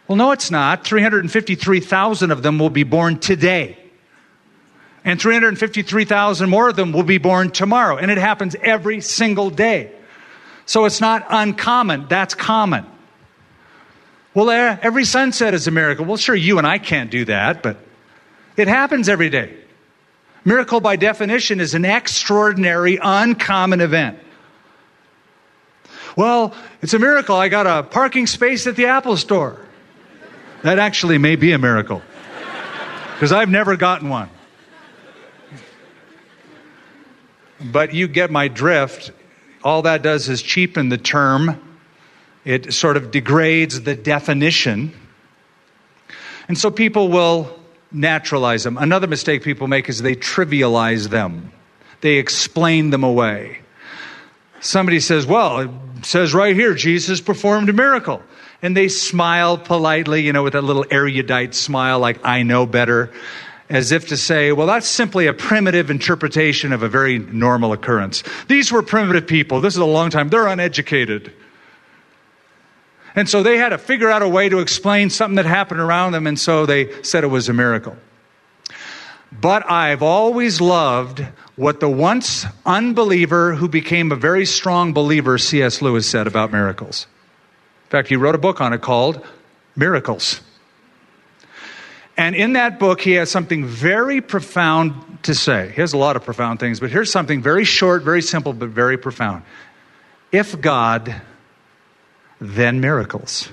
Well, 0.10 0.16
no, 0.16 0.32
it's 0.32 0.50
not. 0.50 0.86
353,000 0.86 2.32
of 2.32 2.42
them 2.42 2.58
will 2.58 2.72
be 2.72 2.82
born 2.82 3.20
today. 3.20 3.78
And 5.06 5.22
353,000 5.22 6.50
more 6.50 6.68
of 6.68 6.76
them 6.76 6.92
will 6.92 7.04
be 7.04 7.20
born 7.20 7.52
tomorrow. 7.52 7.96
And 7.98 8.10
it 8.10 8.18
happens 8.18 8.56
every 8.64 9.02
single 9.02 9.52
day. 9.52 9.92
So 10.66 10.86
it's 10.86 11.00
not 11.00 11.28
uncommon. 11.30 12.08
That's 12.10 12.34
common. 12.34 12.88
Well, 14.34 14.50
every 14.50 15.06
sunset 15.06 15.54
is 15.54 15.68
a 15.68 15.72
miracle. 15.72 16.06
Well, 16.06 16.18
sure, 16.18 16.36
you 16.36 16.58
and 16.58 16.66
I 16.66 16.80
can't 16.80 17.12
do 17.12 17.26
that, 17.26 17.62
but 17.62 17.78
it 18.58 18.68
happens 18.68 19.10
every 19.10 19.30
day. 19.30 19.56
Miracle, 20.44 20.80
by 20.80 20.96
definition, 20.96 21.60
is 21.60 21.76
an 21.76 21.86
extraordinary, 21.86 22.98
uncommon 23.00 23.80
event. 23.80 24.18
Well, 26.16 26.56
it's 26.82 26.96
a 26.96 27.00
miracle. 27.00 27.36
I 27.36 27.48
got 27.48 27.68
a 27.68 27.84
parking 27.84 28.26
space 28.26 28.66
at 28.66 28.76
the 28.76 28.88
Apple 28.88 29.16
store. 29.16 29.68
That 30.64 30.78
actually 30.78 31.18
may 31.18 31.36
be 31.36 31.54
a 31.54 31.58
miracle 31.58 32.02
because 33.14 33.32
I've 33.32 33.50
never 33.50 33.76
gotten 33.78 34.10
one. 34.10 34.30
But 37.62 37.94
you 37.94 38.08
get 38.08 38.32
my 38.32 38.48
drift. 38.48 39.12
All 39.64 39.82
that 39.84 40.02
does 40.02 40.30
is 40.30 40.42
cheapen 40.42 40.90
the 40.90 40.98
term, 40.98 41.62
it 42.46 42.74
sort 42.74 42.96
of 42.96 43.12
degrades 43.12 43.82
the 43.82 43.96
definition. 43.96 44.94
And 46.48 46.58
so 46.58 46.72
people 46.72 47.10
will 47.10 47.60
naturalize 47.92 48.64
them. 48.64 48.78
Another 48.78 49.08
mistake 49.08 49.44
people 49.44 49.68
make 49.68 49.90
is 49.90 50.02
they 50.02 50.16
trivialize 50.16 51.10
them, 51.10 51.52
they 52.02 52.16
explain 52.16 52.90
them 52.90 53.04
away. 53.04 53.60
Somebody 54.62 55.00
says, 55.00 55.26
Well, 55.26 55.60
it 55.60 56.06
says 56.06 56.34
right 56.34 56.56
here, 56.56 56.74
Jesus 56.74 57.22
performed 57.22 57.70
a 57.70 57.74
miracle. 57.74 58.22
And 58.62 58.76
they 58.76 58.90
smile 58.90 59.58
politely, 59.58 60.22
you 60.22 60.34
know, 60.34 60.44
with 60.44 60.56
a 60.56 60.62
little 60.62 60.86
erudite 60.92 61.56
smile, 61.56 62.00
like, 62.00 62.26
I 62.26 62.44
know 62.44 62.66
better 62.66 63.12
as 63.70 63.92
if 63.92 64.08
to 64.08 64.18
say, 64.18 64.52
well, 64.52 64.66
that's 64.68 64.88
simply 64.88 65.28
a 65.28 65.34
primitive 65.34 65.92
interpretation 65.92 66.74
of 66.74 66.82
a 66.82 66.90
very 66.90 67.20
normal 67.20 67.72
occurrence. 67.72 68.24
These 68.48 68.72
were 68.72 68.82
primitive 68.82 69.28
people. 69.28 69.62
This 69.62 69.76
is 69.76 69.80
a 69.80 69.86
long 69.86 70.10
time. 70.10 70.30
They're 70.30 70.48
uneducated. 70.48 71.32
And 73.16 73.30
so 73.30 73.44
they 73.44 73.58
had 73.58 73.70
to 73.70 73.78
figure 73.78 74.10
out 74.10 74.22
a 74.22 74.28
way 74.28 74.50
to 74.50 74.60
explain 74.60 75.10
something 75.10 75.36
that 75.36 75.46
happened 75.46 75.82
around 75.82 76.14
them, 76.14 76.26
and 76.26 76.40
so 76.40 76.66
they 76.66 77.02
said 77.04 77.24
it 77.24 77.28
was 77.28 77.48
a 77.48 77.54
miracle. 77.54 77.96
But 79.32 79.70
I've 79.70 80.02
always 80.02 80.60
loved 80.60 81.24
what 81.56 81.80
the 81.80 81.90
once 81.90 82.46
unbeliever 82.66 83.54
who 83.54 83.68
became 83.68 84.12
a 84.12 84.16
very 84.16 84.46
strong 84.46 84.94
believer, 84.94 85.38
C.S. 85.38 85.82
Lewis, 85.82 86.08
said 86.08 86.26
about 86.26 86.52
miracles. 86.52 87.06
In 87.90 87.92
fact, 87.92 88.08
he 88.08 88.18
wrote 88.18 88.36
a 88.36 88.38
book 88.38 88.62
on 88.62 88.72
it 88.72 88.82
called 88.82 89.26
Miracles. 89.76 90.42
And 92.16 92.36
in 92.36 92.54
that 92.54 92.78
book, 92.78 93.02
he 93.02 93.14
has 93.14 93.32
something 93.32 93.66
very 93.66 94.22
profound 94.22 95.24
to 95.24 95.34
say. 95.34 95.72
He 95.74 95.82
has 95.82 95.94
a 95.94 95.98
lot 95.98 96.16
of 96.16 96.24
profound 96.24 96.60
things, 96.60 96.80
but 96.80 96.92
here's 96.92 97.12
something 97.12 97.42
very 97.42 97.64
short, 97.64 98.04
very 98.04 98.22
simple, 98.22 98.54
but 98.54 98.70
very 98.70 98.96
profound. 98.96 99.42
If 100.32 100.62
God, 100.62 101.20
then 102.40 102.80
miracles. 102.80 103.50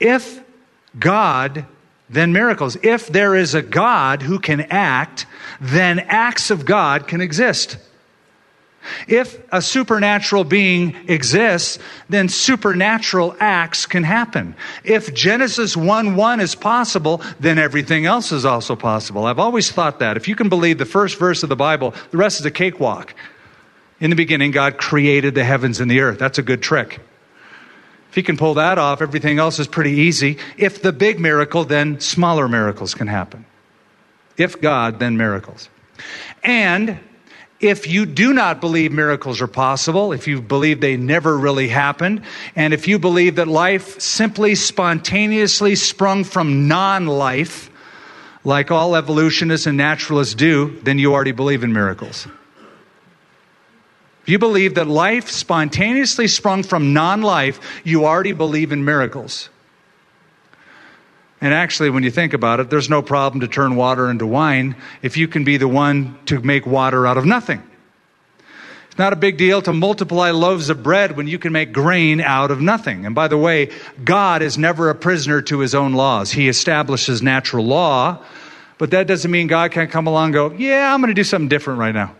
If 0.00 0.42
God, 0.98 1.66
then 2.10 2.32
miracles. 2.32 2.76
If 2.82 3.06
there 3.06 3.36
is 3.36 3.54
a 3.54 3.62
God 3.62 4.20
who 4.20 4.40
can 4.40 4.62
act, 4.62 5.26
then 5.60 6.00
acts 6.00 6.50
of 6.50 6.64
God 6.64 7.06
can 7.06 7.20
exist. 7.20 7.76
If 9.08 9.40
a 9.52 9.62
supernatural 9.62 10.44
being 10.44 10.94
exists, 11.08 11.78
then 12.08 12.28
supernatural 12.28 13.36
acts 13.40 13.86
can 13.86 14.04
happen. 14.04 14.56
If 14.82 15.14
Genesis 15.14 15.76
1 15.76 16.16
1 16.16 16.40
is 16.40 16.54
possible, 16.54 17.22
then 17.40 17.58
everything 17.58 18.06
else 18.06 18.32
is 18.32 18.44
also 18.44 18.76
possible. 18.76 19.26
I've 19.26 19.38
always 19.38 19.70
thought 19.70 19.98
that. 20.00 20.16
If 20.16 20.28
you 20.28 20.36
can 20.36 20.48
believe 20.48 20.78
the 20.78 20.84
first 20.84 21.18
verse 21.18 21.42
of 21.42 21.48
the 21.48 21.56
Bible, 21.56 21.94
the 22.10 22.18
rest 22.18 22.40
is 22.40 22.46
a 22.46 22.50
cakewalk. 22.50 23.14
In 24.00 24.10
the 24.10 24.16
beginning, 24.16 24.50
God 24.50 24.76
created 24.78 25.34
the 25.34 25.44
heavens 25.44 25.80
and 25.80 25.90
the 25.90 26.00
earth. 26.00 26.18
That's 26.18 26.38
a 26.38 26.42
good 26.42 26.62
trick. 26.62 27.00
If 28.10 28.16
you 28.16 28.22
can 28.22 28.36
pull 28.36 28.54
that 28.54 28.78
off, 28.78 29.02
everything 29.02 29.38
else 29.38 29.58
is 29.58 29.66
pretty 29.66 29.92
easy. 29.92 30.38
If 30.56 30.82
the 30.82 30.92
big 30.92 31.18
miracle, 31.18 31.64
then 31.64 31.98
smaller 32.00 32.48
miracles 32.48 32.94
can 32.94 33.08
happen. 33.08 33.44
If 34.36 34.60
God, 34.60 34.98
then 34.98 35.16
miracles. 35.16 35.68
And 36.42 36.98
if 37.64 37.86
you 37.86 38.04
do 38.04 38.32
not 38.32 38.60
believe 38.60 38.92
miracles 38.92 39.40
are 39.40 39.46
possible, 39.46 40.12
if 40.12 40.28
you 40.28 40.40
believe 40.40 40.80
they 40.80 40.96
never 40.96 41.36
really 41.36 41.68
happened, 41.68 42.22
and 42.54 42.74
if 42.74 42.86
you 42.86 42.98
believe 42.98 43.36
that 43.36 43.48
life 43.48 43.98
simply 44.00 44.54
spontaneously 44.54 45.74
sprung 45.74 46.24
from 46.24 46.68
non 46.68 47.06
life, 47.06 47.70
like 48.44 48.70
all 48.70 48.94
evolutionists 48.94 49.66
and 49.66 49.78
naturalists 49.78 50.34
do, 50.34 50.78
then 50.82 50.98
you 50.98 51.14
already 51.14 51.32
believe 51.32 51.64
in 51.64 51.72
miracles. 51.72 52.26
If 54.22 54.28
you 54.28 54.38
believe 54.38 54.74
that 54.74 54.86
life 54.86 55.30
spontaneously 55.30 56.28
sprung 56.28 56.62
from 56.62 56.92
non 56.92 57.22
life, 57.22 57.60
you 57.84 58.04
already 58.04 58.32
believe 58.32 58.72
in 58.72 58.84
miracles. 58.84 59.48
And 61.44 61.52
actually, 61.52 61.90
when 61.90 62.04
you 62.04 62.10
think 62.10 62.32
about 62.32 62.60
it, 62.60 62.70
there's 62.70 62.88
no 62.88 63.02
problem 63.02 63.40
to 63.42 63.48
turn 63.48 63.76
water 63.76 64.08
into 64.08 64.26
wine 64.26 64.76
if 65.02 65.18
you 65.18 65.28
can 65.28 65.44
be 65.44 65.58
the 65.58 65.68
one 65.68 66.18
to 66.24 66.40
make 66.40 66.64
water 66.64 67.06
out 67.06 67.18
of 67.18 67.26
nothing. 67.26 67.62
It's 68.86 68.96
not 68.98 69.12
a 69.12 69.16
big 69.16 69.36
deal 69.36 69.60
to 69.60 69.74
multiply 69.74 70.30
loaves 70.30 70.70
of 70.70 70.82
bread 70.82 71.18
when 71.18 71.28
you 71.28 71.38
can 71.38 71.52
make 71.52 71.70
grain 71.70 72.22
out 72.22 72.50
of 72.50 72.62
nothing. 72.62 73.04
And 73.04 73.14
by 73.14 73.28
the 73.28 73.36
way, 73.36 73.70
God 74.02 74.40
is 74.40 74.56
never 74.56 74.88
a 74.88 74.94
prisoner 74.94 75.42
to 75.42 75.58
his 75.58 75.74
own 75.74 75.92
laws. 75.92 76.30
He 76.30 76.48
establishes 76.48 77.20
natural 77.20 77.66
law, 77.66 78.24
but 78.78 78.92
that 78.92 79.06
doesn't 79.06 79.30
mean 79.30 79.46
God 79.46 79.70
can't 79.70 79.90
come 79.90 80.06
along 80.06 80.24
and 80.24 80.32
go, 80.32 80.52
Yeah, 80.52 80.94
I'm 80.94 81.02
going 81.02 81.08
to 81.08 81.14
do 81.14 81.24
something 81.24 81.50
different 81.50 81.78
right 81.78 81.94
now. 81.94 82.14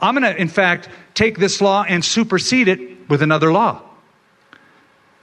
I'm 0.00 0.14
going 0.14 0.32
to, 0.32 0.40
in 0.40 0.46
fact, 0.46 0.88
take 1.14 1.36
this 1.36 1.60
law 1.60 1.82
and 1.82 2.04
supersede 2.04 2.68
it 2.68 3.10
with 3.10 3.22
another 3.22 3.50
law. 3.50 3.89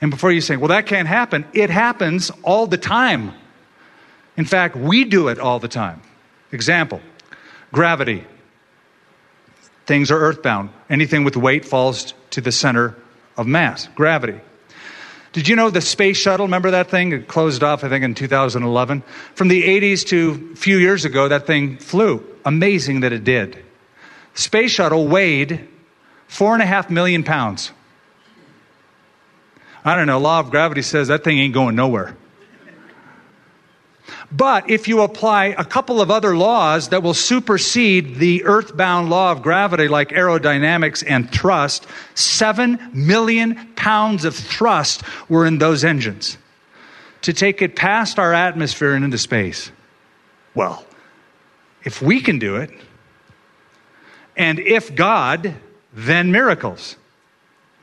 And 0.01 0.11
before 0.11 0.31
you 0.31 0.41
say, 0.41 0.57
well, 0.57 0.67
that 0.69 0.85
can't 0.85 1.07
happen, 1.07 1.45
it 1.53 1.69
happens 1.69 2.31
all 2.43 2.67
the 2.67 2.77
time. 2.77 3.33
In 4.35 4.45
fact, 4.45 4.75
we 4.75 5.03
do 5.03 5.29
it 5.29 5.39
all 5.39 5.59
the 5.59 5.67
time. 5.67 6.01
Example 6.51 7.01
gravity. 7.71 8.23
Things 9.85 10.11
are 10.11 10.19
earthbound. 10.19 10.69
Anything 10.89 11.23
with 11.23 11.35
weight 11.35 11.65
falls 11.65 12.13
to 12.31 12.41
the 12.41 12.51
center 12.51 12.95
of 13.35 13.47
mass, 13.47 13.87
gravity. 13.95 14.39
Did 15.33 15.47
you 15.47 15.55
know 15.55 15.69
the 15.69 15.81
space 15.81 16.17
shuttle? 16.17 16.45
Remember 16.45 16.71
that 16.71 16.89
thing? 16.89 17.11
It 17.11 17.27
closed 17.27 17.61
off, 17.61 17.83
I 17.83 17.89
think, 17.89 18.03
in 18.03 18.15
2011. 18.15 19.03
From 19.35 19.47
the 19.49 19.63
80s 19.63 20.05
to 20.07 20.51
a 20.53 20.55
few 20.55 20.77
years 20.77 21.05
ago, 21.05 21.27
that 21.27 21.45
thing 21.45 21.77
flew. 21.77 22.25
Amazing 22.45 23.01
that 23.01 23.13
it 23.13 23.23
did. 23.23 23.63
Space 24.33 24.71
shuttle 24.71 25.07
weighed 25.07 25.67
four 26.27 26.53
and 26.53 26.63
a 26.63 26.65
half 26.65 26.89
million 26.89 27.23
pounds. 27.23 27.71
I 29.87 29.95
don't 29.95 30.05
know, 30.05 30.19
law 30.19 30.41
of 30.41 30.51
gravity 30.51 30.81
says 30.81 31.07
that 31.07 31.23
thing 31.23 31.39
ain't 31.39 31.53
going 31.53 31.77
nowhere. 31.77 32.13
But 34.29 34.69
if 34.69 34.89
you 34.89 34.99
apply 34.99 35.55
a 35.57 35.63
couple 35.63 36.01
of 36.01 36.11
other 36.11 36.35
laws 36.35 36.89
that 36.89 37.03
will 37.03 37.13
supersede 37.13 38.15
the 38.15 38.43
earthbound 38.43 39.09
law 39.09 39.31
of 39.31 39.41
gravity, 39.41 39.87
like 39.87 40.09
aerodynamics 40.09 41.05
and 41.07 41.31
thrust, 41.31 41.87
seven 42.15 42.91
million 42.93 43.73
pounds 43.77 44.25
of 44.25 44.35
thrust 44.35 45.03
were 45.29 45.45
in 45.45 45.57
those 45.57 45.85
engines 45.85 46.37
to 47.21 47.31
take 47.31 47.61
it 47.61 47.77
past 47.77 48.19
our 48.19 48.33
atmosphere 48.33 48.93
and 48.93 49.05
into 49.05 49.17
space. 49.17 49.71
Well, 50.53 50.85
if 51.85 52.01
we 52.01 52.19
can 52.19 52.39
do 52.39 52.57
it, 52.57 52.71
and 54.35 54.59
if 54.59 54.93
God, 54.93 55.55
then 55.93 56.33
miracles. 56.33 56.97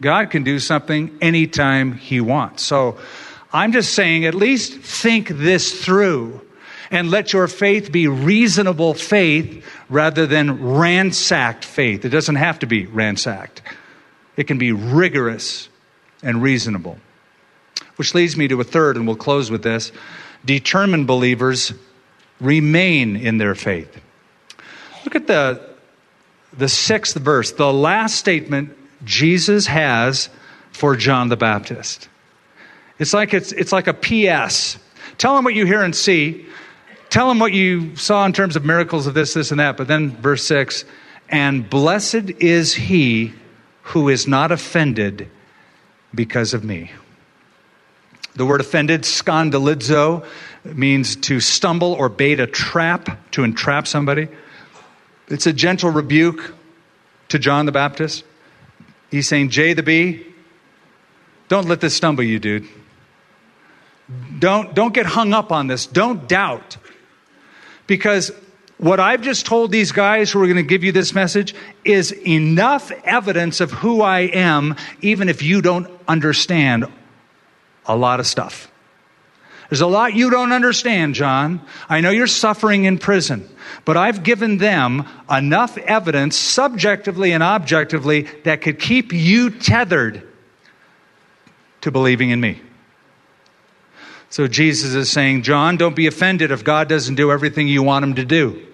God 0.00 0.30
can 0.30 0.42
do 0.44 0.58
something 0.58 1.16
anytime 1.20 1.92
He 1.92 2.20
wants. 2.20 2.62
So 2.62 2.98
I'm 3.52 3.72
just 3.72 3.94
saying, 3.94 4.24
at 4.24 4.34
least 4.34 4.74
think 4.80 5.28
this 5.28 5.84
through 5.84 6.40
and 6.90 7.10
let 7.10 7.32
your 7.32 7.48
faith 7.48 7.92
be 7.92 8.08
reasonable 8.08 8.94
faith 8.94 9.64
rather 9.88 10.26
than 10.26 10.76
ransacked 10.76 11.64
faith. 11.64 12.04
It 12.04 12.10
doesn't 12.10 12.34
have 12.34 12.58
to 12.60 12.66
be 12.66 12.86
ransacked, 12.86 13.62
it 14.36 14.44
can 14.44 14.58
be 14.58 14.72
rigorous 14.72 15.68
and 16.22 16.42
reasonable. 16.42 16.98
Which 17.96 18.14
leads 18.14 18.36
me 18.36 18.48
to 18.48 18.60
a 18.60 18.64
third, 18.64 18.96
and 18.96 19.06
we'll 19.06 19.14
close 19.14 19.50
with 19.50 19.62
this. 19.62 19.92
Determined 20.44 21.06
believers 21.06 21.72
remain 22.40 23.16
in 23.16 23.38
their 23.38 23.54
faith. 23.54 24.00
Look 25.04 25.14
at 25.14 25.28
the, 25.28 25.74
the 26.52 26.68
sixth 26.68 27.16
verse, 27.16 27.52
the 27.52 27.72
last 27.72 28.16
statement 28.16 28.76
Jesus 29.04 29.66
has 29.66 30.28
for 30.72 30.96
John 30.96 31.28
the 31.28 31.36
Baptist. 31.36 32.08
It's 32.98 33.12
like 33.12 33.34
it's, 33.34 33.52
it's 33.52 33.72
like 33.72 33.86
a 33.86 33.94
PS. 33.94 34.78
Tell 35.18 35.36
them 35.36 35.44
what 35.44 35.54
you 35.54 35.66
hear 35.66 35.82
and 35.82 35.94
see. 35.94 36.46
Tell 37.10 37.28
them 37.28 37.38
what 37.38 37.52
you 37.52 37.96
saw 37.96 38.24
in 38.26 38.32
terms 38.32 38.56
of 38.56 38.64
miracles 38.64 39.06
of 39.06 39.14
this, 39.14 39.34
this, 39.34 39.50
and 39.50 39.60
that. 39.60 39.76
But 39.76 39.88
then 39.88 40.16
verse 40.16 40.44
6 40.46 40.84
and 41.28 41.68
blessed 41.68 42.30
is 42.40 42.74
he 42.74 43.32
who 43.82 44.08
is 44.08 44.26
not 44.26 44.52
offended 44.52 45.28
because 46.14 46.54
of 46.54 46.64
me. 46.64 46.90
The 48.36 48.44
word 48.44 48.60
offended, 48.60 49.02
scandalizo, 49.02 50.26
means 50.64 51.16
to 51.16 51.40
stumble 51.40 51.92
or 51.92 52.08
bait 52.08 52.40
a 52.40 52.46
trap, 52.46 53.30
to 53.32 53.44
entrap 53.44 53.86
somebody. 53.86 54.28
It's 55.28 55.46
a 55.46 55.52
gentle 55.52 55.90
rebuke 55.90 56.54
to 57.28 57.38
John 57.38 57.66
the 57.66 57.72
Baptist. 57.72 58.24
He's 59.14 59.28
saying, 59.28 59.50
J 59.50 59.74
the 59.74 59.84
B, 59.84 60.26
don't 61.46 61.68
let 61.68 61.80
this 61.80 61.94
stumble 61.94 62.24
you, 62.24 62.40
dude. 62.40 62.66
Don't, 64.40 64.74
don't 64.74 64.92
get 64.92 65.06
hung 65.06 65.32
up 65.32 65.52
on 65.52 65.68
this. 65.68 65.86
Don't 65.86 66.28
doubt. 66.28 66.78
Because 67.86 68.32
what 68.78 68.98
I've 68.98 69.22
just 69.22 69.46
told 69.46 69.70
these 69.70 69.92
guys 69.92 70.32
who 70.32 70.42
are 70.42 70.46
going 70.46 70.56
to 70.56 70.64
give 70.64 70.82
you 70.82 70.90
this 70.90 71.14
message 71.14 71.54
is 71.84 72.10
enough 72.26 72.90
evidence 73.04 73.60
of 73.60 73.70
who 73.70 74.02
I 74.02 74.22
am, 74.22 74.74
even 75.00 75.28
if 75.28 75.42
you 75.42 75.62
don't 75.62 75.88
understand 76.08 76.84
a 77.86 77.94
lot 77.94 78.18
of 78.18 78.26
stuff. 78.26 78.68
There's 79.70 79.80
a 79.80 79.86
lot 79.86 80.14
you 80.14 80.30
don't 80.30 80.52
understand, 80.52 81.14
John. 81.14 81.60
I 81.88 82.00
know 82.00 82.10
you're 82.10 82.26
suffering 82.26 82.84
in 82.84 82.98
prison, 82.98 83.48
but 83.84 83.96
I've 83.96 84.22
given 84.22 84.58
them 84.58 85.06
enough 85.30 85.78
evidence, 85.78 86.36
subjectively 86.36 87.32
and 87.32 87.42
objectively, 87.42 88.22
that 88.44 88.60
could 88.60 88.78
keep 88.78 89.12
you 89.12 89.50
tethered 89.50 90.22
to 91.80 91.90
believing 91.90 92.30
in 92.30 92.40
me. 92.40 92.60
So 94.30 94.48
Jesus 94.48 94.94
is 94.94 95.10
saying, 95.10 95.42
John, 95.42 95.76
don't 95.76 95.94
be 95.94 96.06
offended 96.06 96.50
if 96.50 96.64
God 96.64 96.88
doesn't 96.88 97.14
do 97.14 97.30
everything 97.30 97.68
you 97.68 97.82
want 97.82 98.04
him 98.04 98.14
to 98.16 98.24
do. 98.24 98.66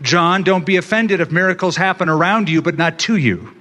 John, 0.00 0.42
don't 0.42 0.64
be 0.64 0.76
offended 0.76 1.20
if 1.20 1.30
miracles 1.30 1.76
happen 1.76 2.08
around 2.08 2.48
you 2.48 2.62
but 2.62 2.78
not 2.78 2.98
to 3.00 3.16
you. 3.16 3.54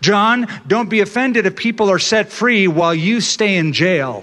John, 0.00 0.46
don't 0.66 0.88
be 0.88 1.00
offended 1.00 1.46
if 1.46 1.56
people 1.56 1.90
are 1.90 1.98
set 1.98 2.30
free 2.30 2.68
while 2.68 2.94
you 2.94 3.20
stay 3.20 3.56
in 3.56 3.72
jail. 3.72 4.22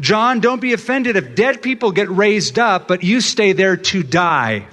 John, 0.00 0.40
don't 0.40 0.60
be 0.60 0.72
offended 0.72 1.16
if 1.16 1.34
dead 1.34 1.62
people 1.62 1.92
get 1.92 2.08
raised 2.08 2.58
up 2.58 2.88
but 2.88 3.02
you 3.02 3.20
stay 3.20 3.52
there 3.52 3.76
to 3.76 4.02
die. 4.02 4.66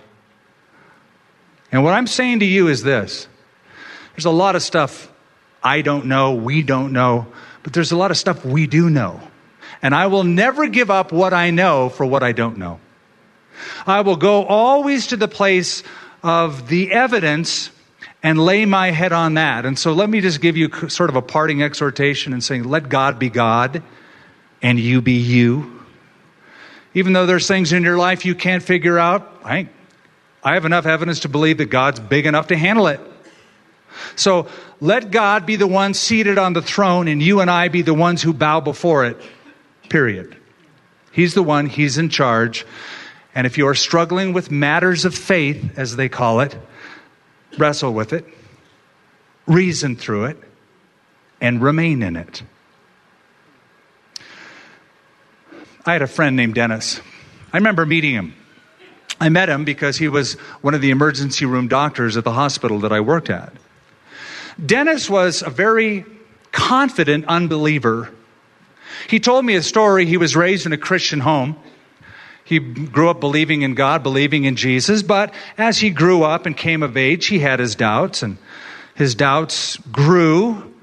And 1.72 1.84
what 1.84 1.94
I'm 1.94 2.08
saying 2.08 2.40
to 2.40 2.46
you 2.46 2.68
is 2.68 2.84
this 2.84 3.28
there's 4.16 4.26
a 4.26 4.32
lot 4.32 4.56
of 4.56 4.62
stuff 4.62 5.12
I 5.64 5.82
don't 5.82 6.06
know, 6.06 6.34
we 6.34 6.62
don't 6.62 6.94
know, 6.94 7.28
but 7.64 7.74
there's 7.74 7.92
a 7.92 7.98
lot 7.98 8.12
of 8.12 8.18
stuff 8.18 8.46
we 8.46 8.68
do 8.68 8.90
know. 8.90 9.22
And 9.82 9.94
I 9.96 10.08
will 10.08 10.24
never 10.24 10.68
give 10.68 10.90
up 10.90 11.12
what 11.12 11.34
I 11.34 11.52
know 11.52 11.90
for 11.90 12.06
what 12.06 12.24
I 12.24 12.32
don't 12.32 12.58
know. 12.58 12.80
I 13.86 14.02
will 14.02 14.16
go 14.16 14.46
always 14.46 15.08
to 15.08 15.18
the 15.18 15.28
place 15.28 15.84
of 16.24 16.68
the 16.68 16.92
evidence 16.92 17.72
and 18.22 18.38
lay 18.40 18.66
my 18.66 18.92
head 18.92 19.14
on 19.14 19.36
that. 19.36 19.66
And 19.66 19.78
so 19.78 19.94
let 19.94 20.10
me 20.10 20.22
just 20.22 20.42
give 20.42 20.58
you 20.58 20.70
sort 20.90 21.10
of 21.10 21.16
a 21.16 21.22
parting 21.22 21.64
exhortation 21.64 22.34
and 22.34 22.44
saying, 22.44 22.66
let 22.66 22.90
God 22.90 23.20
be 23.20 23.30
God 23.30 23.84
and 24.62 24.80
you 24.80 25.02
be 25.02 25.14
you. 25.14 25.84
Even 26.94 27.14
though 27.14 27.26
there's 27.26 27.48
things 27.48 27.72
in 27.72 27.84
your 27.84 27.98
life 27.98 28.26
you 28.26 28.36
can't 28.36 28.64
figure 28.64 28.98
out, 28.98 29.42
I, 29.44 29.70
I 30.44 30.56
have 30.56 30.66
enough 30.66 30.86
evidence 30.86 31.22
to 31.22 31.30
believe 31.30 31.58
that 31.60 31.68
God's 31.68 32.00
big 32.00 32.26
enough 32.26 32.48
to 32.48 32.58
handle 32.58 32.88
it. 32.88 33.00
So 34.16 34.48
let 34.80 35.12
God 35.12 35.46
be 35.46 35.56
the 35.56 35.68
one 35.68 35.94
seated 35.94 36.38
on 36.38 36.54
the 36.54 36.62
throne 36.62 37.08
and 37.08 37.22
you 37.22 37.42
and 37.42 37.50
I 37.50 37.68
be 37.68 37.82
the 37.82 37.94
ones 37.94 38.22
who 38.22 38.34
bow 38.34 38.60
before 38.60 39.06
it. 39.06 39.18
Period. 39.90 40.36
He's 41.12 41.34
the 41.34 41.44
one, 41.44 41.66
He's 41.66 41.98
in 41.98 42.10
charge. 42.10 42.66
And 43.36 43.46
if 43.46 43.58
you 43.58 43.68
are 43.68 43.76
struggling 43.76 44.34
with 44.34 44.52
matters 44.52 45.06
of 45.06 45.16
faith, 45.16 45.78
as 45.78 45.96
they 45.96 46.10
call 46.10 46.42
it, 46.42 46.58
wrestle 47.58 47.94
with 47.94 48.14
it, 48.14 48.26
reason 49.48 49.96
through 49.96 50.26
it, 50.26 50.38
and 51.42 51.62
remain 51.62 52.04
in 52.04 52.16
it. 52.16 52.44
I 55.86 55.94
had 55.94 56.02
a 56.02 56.08
friend 56.08 56.36
named 56.36 56.56
Dennis. 56.56 57.02
I 57.54 57.58
remember 57.58 57.86
meeting 57.86 58.14
him. 58.14 58.36
I 59.20 59.30
met 59.30 59.50
him 59.50 59.66
because 59.66 59.98
he 59.98 60.08
was 60.08 60.34
one 60.62 60.74
of 60.74 60.82
the 60.82 60.92
emergency 60.92 61.46
room 61.46 61.68
doctors 61.68 62.16
at 62.16 62.24
the 62.24 62.32
hospital 62.32 62.80
that 62.80 62.92
I 62.92 63.02
worked 63.02 63.30
at. 63.30 63.54
Dennis 64.64 65.10
was 65.10 65.42
a 65.42 65.50
very 65.50 66.06
confident 66.52 67.26
unbeliever 67.28 68.12
he 69.08 69.20
told 69.20 69.46
me 69.46 69.56
a 69.56 69.64
story. 69.64 70.06
He 70.06 70.18
was 70.18 70.36
raised 70.36 70.66
in 70.66 70.74
a 70.74 70.78
Christian 70.78 71.20
home. 71.20 71.56
He 72.44 72.60
grew 72.60 73.10
up 73.10 73.20
believing 73.20 73.62
in 73.62 73.76
God, 73.76 74.02
believing 74.02 74.46
in 74.46 74.56
Jesus, 74.56 75.04
but 75.04 75.34
as 75.58 75.78
he 75.78 75.92
grew 75.92 76.24
up 76.24 76.48
and 76.48 76.58
came 76.58 76.82
of 76.82 76.98
age, 76.98 77.28
he 77.28 77.40
had 77.40 77.60
his 77.60 77.76
doubts, 77.76 78.24
and 78.24 78.38
his 78.96 79.14
doubts 79.14 79.78
grew 79.92 80.74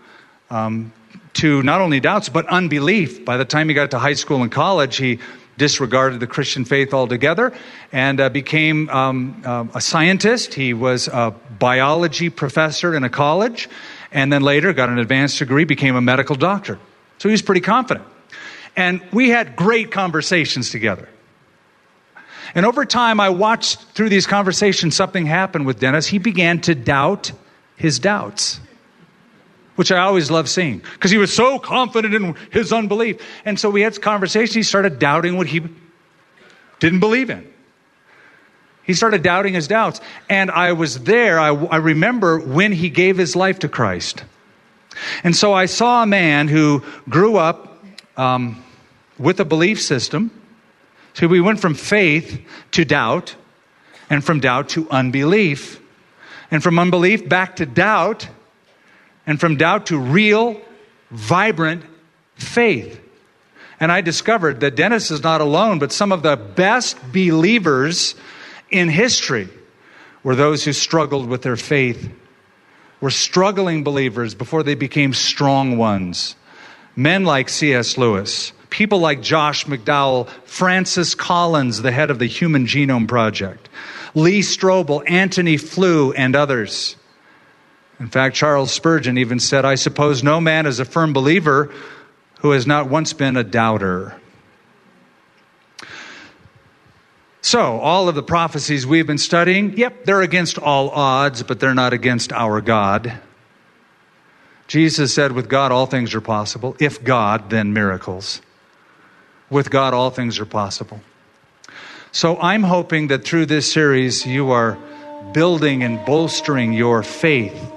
um, 0.48 0.92
to 1.37 1.62
not 1.62 1.81
only 1.81 2.01
doubts, 2.01 2.29
but 2.29 2.46
unbelief. 2.46 3.25
By 3.25 3.37
the 3.37 3.44
time 3.44 3.68
he 3.68 3.75
got 3.75 3.90
to 3.92 3.99
high 3.99 4.14
school 4.14 4.42
and 4.42 4.51
college, 4.51 4.96
he 4.96 5.18
disregarded 5.59 6.20
the 6.20 6.27
Christian 6.27 6.64
faith 6.64 6.92
altogether 6.92 7.53
and 7.92 8.20
uh, 8.20 8.29
became 8.29 8.88
um, 8.90 9.42
uh, 9.44 9.64
a 9.75 9.81
scientist. 9.81 10.55
He 10.55 10.75
was 10.75 11.09
a 11.09 11.35
biology 11.59 12.31
professor 12.31 12.94
in 12.94 13.05
a 13.05 13.09
college, 13.09 13.68
and 14.12 14.33
then 14.33 14.42
later 14.42 14.72
got 14.72 14.88
an 14.88 14.99
advanced 14.99 15.38
degree, 15.38 15.64
became 15.64 15.96
a 15.96 16.01
medical 16.01 16.37
doctor. 16.37 16.79
So 17.18 17.29
he 17.29 17.33
was 17.33 17.42
pretty 17.42 17.61
confident. 17.61 18.07
And 18.77 19.01
we 19.12 19.31
had 19.31 19.57
great 19.57 19.90
conversations 19.90 20.70
together. 20.70 21.09
And 22.55 22.64
over 22.64 22.85
time, 22.85 23.20
I 23.20 23.31
watched 23.31 23.81
through 23.94 24.09
these 24.09 24.27
conversations 24.27 24.96
something 24.96 25.27
happen 25.27 25.64
with 25.64 25.81
Dennis. 25.81 26.07
He 26.07 26.18
began 26.18 26.61
to 26.62 26.75
doubt 26.75 27.33
his 27.77 27.99
doubts, 27.99 28.61
which 29.76 29.92
I 29.92 29.98
always 30.00 30.30
love 30.30 30.48
seeing 30.48 30.78
because 30.78 31.10
he 31.10 31.18
was 31.18 31.32
so 31.32 31.58
confident 31.58 32.14
in 32.14 32.34
his 32.50 32.72
unbelief. 32.72 33.20
And 33.44 33.58
so 33.58 33.70
we 33.70 33.82
had 33.82 34.00
conversations. 34.02 34.54
He 34.54 34.62
started 34.62 34.98
doubting 34.98 35.36
what 35.36 35.46
he 35.46 35.62
didn't 36.80 37.00
believe 37.00 37.30
in. 37.30 37.50
He 38.82 38.94
started 38.94 39.22
doubting 39.22 39.54
his 39.54 39.66
doubts. 39.68 40.00
And 40.28 40.50
I 40.50 40.72
was 40.72 41.00
there. 41.04 41.40
I, 41.40 41.48
I 41.48 41.76
remember 41.76 42.38
when 42.38 42.72
he 42.72 42.88
gave 42.88 43.16
his 43.16 43.34
life 43.34 43.60
to 43.60 43.68
Christ. 43.68 44.24
And 45.24 45.34
so 45.34 45.52
I 45.52 45.66
saw 45.66 46.02
a 46.02 46.06
man 46.06 46.48
who 46.48 46.82
grew 47.08 47.36
up 47.36 47.84
um, 48.16 48.62
with 49.18 49.40
a 49.40 49.44
belief 49.44 49.80
system. 49.80 50.30
So 51.14 51.26
we 51.26 51.40
went 51.40 51.60
from 51.60 51.74
faith 51.74 52.40
to 52.72 52.84
doubt, 52.84 53.34
and 54.10 54.24
from 54.24 54.40
doubt 54.40 54.68
to 54.70 54.88
unbelief, 54.90 55.80
and 56.50 56.62
from 56.62 56.78
unbelief 56.78 57.28
back 57.28 57.56
to 57.56 57.66
doubt, 57.66 58.28
and 59.26 59.40
from 59.40 59.56
doubt 59.56 59.86
to 59.86 59.98
real, 59.98 60.60
vibrant 61.10 61.82
faith. 62.36 63.00
And 63.80 63.92
I 63.92 64.00
discovered 64.00 64.60
that 64.60 64.76
Dennis 64.76 65.10
is 65.10 65.22
not 65.22 65.40
alone, 65.40 65.78
but 65.78 65.92
some 65.92 66.12
of 66.12 66.22
the 66.22 66.36
best 66.36 66.96
believers 67.12 68.14
in 68.70 68.88
history 68.88 69.48
were 70.22 70.34
those 70.34 70.64
who 70.64 70.72
struggled 70.72 71.28
with 71.28 71.42
their 71.42 71.56
faith 71.56 72.10
were 73.00 73.10
struggling 73.10 73.84
believers 73.84 74.34
before 74.34 74.62
they 74.62 74.74
became 74.74 75.12
strong 75.12 75.76
ones. 75.76 76.34
Men 76.94 77.24
like 77.24 77.48
C.S. 77.48 77.98
Lewis, 77.98 78.52
people 78.70 78.98
like 79.00 79.20
Josh 79.20 79.66
McDowell, 79.66 80.28
Francis 80.44 81.14
Collins, 81.14 81.82
the 81.82 81.92
head 81.92 82.10
of 82.10 82.18
the 82.18 82.26
Human 82.26 82.66
Genome 82.66 83.06
Project, 83.06 83.68
Lee 84.14 84.40
Strobel, 84.40 85.08
Antony 85.08 85.58
Flew, 85.58 86.12
and 86.12 86.34
others. 86.34 86.96
In 87.98 88.09
fact, 88.09 88.37
Charles 88.37 88.72
Spurgeon 88.72 89.16
even 89.16 89.40
said, 89.40 89.64
I 89.64 89.74
suppose 89.76 90.22
no 90.22 90.40
man 90.40 90.66
is 90.66 90.80
a 90.80 90.85
firm 90.85 91.12
believer 91.12 91.72
who 92.40 92.50
has 92.50 92.66
not 92.66 92.90
once 92.90 93.12
been 93.12 93.37
a 93.37 93.44
doubter. 93.44 94.20
So, 97.40 97.78
all 97.78 98.09
of 98.09 98.14
the 98.14 98.22
prophecies 98.22 98.87
we've 98.87 99.06
been 99.06 99.18
studying, 99.18 99.78
yep, 99.78 100.04
they're 100.04 100.20
against 100.20 100.59
all 100.59 100.90
odds, 100.90 101.42
but 101.42 101.61
they're 101.61 101.74
not 101.74 101.92
against 101.92 102.32
our 102.32 102.61
God. 102.61 103.20
Jesus 104.66 105.14
said, 105.14 105.32
with 105.32 105.48
God, 105.48 105.70
all 105.70 105.87
things 105.87 106.12
are 106.14 106.20
possible. 106.20 106.76
If 106.80 107.04
God, 107.04 107.50
then 107.50 107.72
miracles. 107.72 108.42
With 109.48 109.70
God, 109.70 109.94
all 109.94 110.11
things 110.11 110.40
are 110.40 110.44
possible. 110.44 111.00
So, 112.11 112.37
I'm 112.38 112.64
hoping 112.64 113.06
that 113.09 113.24
through 113.24 113.46
this 113.46 113.72
series, 113.72 114.26
you 114.26 114.50
are 114.50 114.76
building 115.32 115.82
and 115.82 116.04
bolstering 116.04 116.72
your 116.72 117.02
faith. 117.02 117.72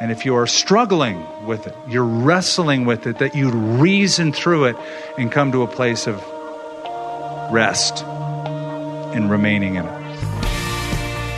And 0.00 0.10
if 0.10 0.24
you 0.24 0.34
are 0.34 0.46
struggling 0.46 1.24
with 1.46 1.66
it, 1.68 1.74
you're 1.88 2.04
wrestling 2.04 2.84
with 2.84 3.06
it, 3.06 3.18
that 3.18 3.34
you 3.36 3.50
reason 3.50 4.32
through 4.32 4.64
it 4.64 4.76
and 5.16 5.30
come 5.30 5.52
to 5.52 5.62
a 5.62 5.68
place 5.68 6.08
of 6.08 6.16
rest 7.52 8.04
and 8.04 9.30
remaining 9.30 9.76
in 9.76 9.86
it. 9.86 10.04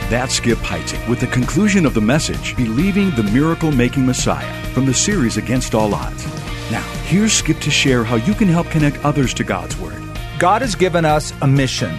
That's 0.09 0.35
Skip 0.35 0.57
Heitzig 0.59 1.07
with 1.07 1.19
the 1.19 1.27
conclusion 1.27 1.85
of 1.85 1.93
the 1.93 2.01
message, 2.01 2.55
Believing 2.55 3.11
the 3.11 3.23
Miracle 3.23 3.71
Making 3.71 4.05
Messiah, 4.05 4.53
from 4.73 4.85
the 4.85 4.93
series 4.93 5.37
Against 5.37 5.75
All 5.75 5.93
Odds. 5.93 6.25
Now, 6.71 6.81
here's 7.05 7.33
Skip 7.33 7.59
to 7.59 7.69
share 7.69 8.03
how 8.03 8.15
you 8.15 8.33
can 8.33 8.47
help 8.47 8.67
connect 8.67 9.03
others 9.05 9.33
to 9.35 9.43
God's 9.43 9.77
Word. 9.77 10.01
God 10.39 10.61
has 10.61 10.75
given 10.75 11.05
us 11.05 11.31
a 11.41 11.47
mission. 11.47 11.95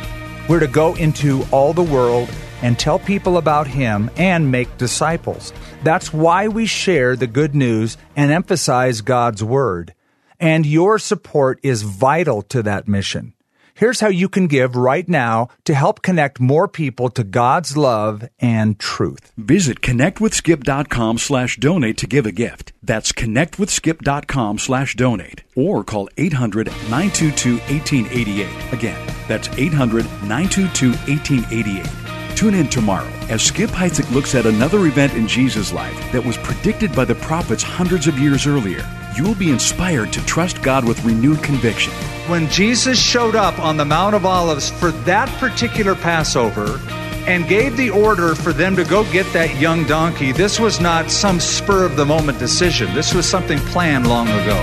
We're 0.48 0.60
to 0.60 0.66
go 0.66 0.94
into 0.96 1.44
all 1.52 1.72
the 1.72 1.82
world 1.82 2.30
and 2.62 2.78
tell 2.78 2.98
people 2.98 3.36
about 3.36 3.66
Him 3.66 4.10
and 4.16 4.50
make 4.50 4.78
disciples. 4.78 5.52
That's 5.82 6.12
why 6.12 6.48
we 6.48 6.66
share 6.66 7.16
the 7.16 7.26
good 7.26 7.54
news 7.54 7.96
and 8.16 8.30
emphasize 8.30 9.00
God's 9.00 9.44
Word. 9.44 9.94
And 10.40 10.66
your 10.66 10.98
support 10.98 11.60
is 11.62 11.82
vital 11.82 12.42
to 12.42 12.62
that 12.62 12.88
mission. 12.88 13.34
Here's 13.78 14.00
how 14.00 14.08
you 14.08 14.28
can 14.28 14.48
give 14.48 14.74
right 14.74 15.08
now 15.08 15.50
to 15.64 15.72
help 15.72 16.02
connect 16.02 16.40
more 16.40 16.66
people 16.66 17.10
to 17.10 17.22
God's 17.22 17.76
love 17.76 18.28
and 18.40 18.76
truth. 18.76 19.32
Visit 19.36 19.82
connectwithskip.com 19.82 21.18
slash 21.18 21.58
donate 21.58 21.96
to 21.98 22.08
give 22.08 22.26
a 22.26 22.32
gift. 22.32 22.72
That's 22.82 23.12
connectwithskip.com 23.12 24.58
slash 24.58 24.96
donate. 24.96 25.44
Or 25.54 25.84
call 25.84 26.08
800-922-1888. 26.16 28.72
Again, 28.72 29.14
that's 29.28 29.46
800-922-1888. 29.46 32.07
Tune 32.38 32.54
in 32.54 32.68
tomorrow 32.68 33.10
as 33.30 33.42
Skip 33.42 33.68
Heitzig 33.70 34.08
looks 34.12 34.36
at 34.36 34.46
another 34.46 34.86
event 34.86 35.12
in 35.14 35.26
Jesus' 35.26 35.72
life 35.72 36.12
that 36.12 36.24
was 36.24 36.36
predicted 36.36 36.94
by 36.94 37.04
the 37.04 37.16
prophets 37.16 37.64
hundreds 37.64 38.06
of 38.06 38.16
years 38.16 38.46
earlier. 38.46 38.88
You'll 39.16 39.34
be 39.34 39.50
inspired 39.50 40.12
to 40.12 40.24
trust 40.24 40.62
God 40.62 40.86
with 40.86 41.04
renewed 41.04 41.42
conviction. 41.42 41.92
When 42.28 42.48
Jesus 42.48 42.96
showed 42.96 43.34
up 43.34 43.58
on 43.58 43.76
the 43.76 43.84
Mount 43.84 44.14
of 44.14 44.24
Olives 44.24 44.70
for 44.70 44.92
that 45.02 45.28
particular 45.40 45.96
Passover 45.96 46.80
and 47.26 47.48
gave 47.48 47.76
the 47.76 47.90
order 47.90 48.36
for 48.36 48.52
them 48.52 48.76
to 48.76 48.84
go 48.84 49.02
get 49.10 49.26
that 49.32 49.58
young 49.58 49.84
donkey, 49.88 50.30
this 50.30 50.60
was 50.60 50.78
not 50.78 51.10
some 51.10 51.40
spur 51.40 51.84
of 51.84 51.96
the 51.96 52.06
moment 52.06 52.38
decision. 52.38 52.94
This 52.94 53.14
was 53.14 53.28
something 53.28 53.58
planned 53.58 54.06
long 54.06 54.28
ago. 54.28 54.62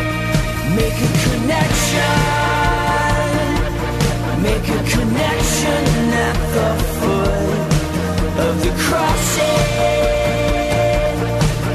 Make 0.78 0.94
a 0.94 1.12
connection. 1.28 2.22
Make 4.42 4.64
a 4.64 4.90
connection 4.90 6.14
at 6.14 6.54
the 6.54 6.84
foot 7.02 7.65
of 8.46 8.64
the 8.64 8.70
cross. 8.78 9.38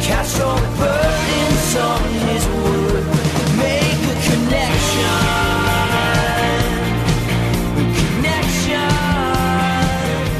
Cast 0.06 0.38
your 0.38 0.56
burdens 0.78 1.76
on 1.76 2.02
His. 2.26 2.46
Make 3.58 4.02
a. 4.06 4.20
Connection. 4.30 5.40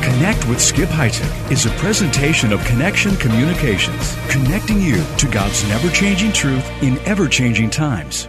Connect 0.02 0.46
with 0.48 0.60
Skip 0.60 0.88
Heitzig 0.90 1.50
is 1.50 1.66
a 1.66 1.70
presentation 1.70 2.52
of 2.52 2.64
Connection 2.64 3.16
Communications, 3.16 4.16
connecting 4.28 4.80
you 4.80 5.02
to 5.16 5.26
God's 5.28 5.66
never 5.68 5.90
changing 5.90 6.32
truth 6.32 6.64
in 6.82 6.98
ever 6.98 7.26
changing 7.26 7.70
times. 7.70 8.28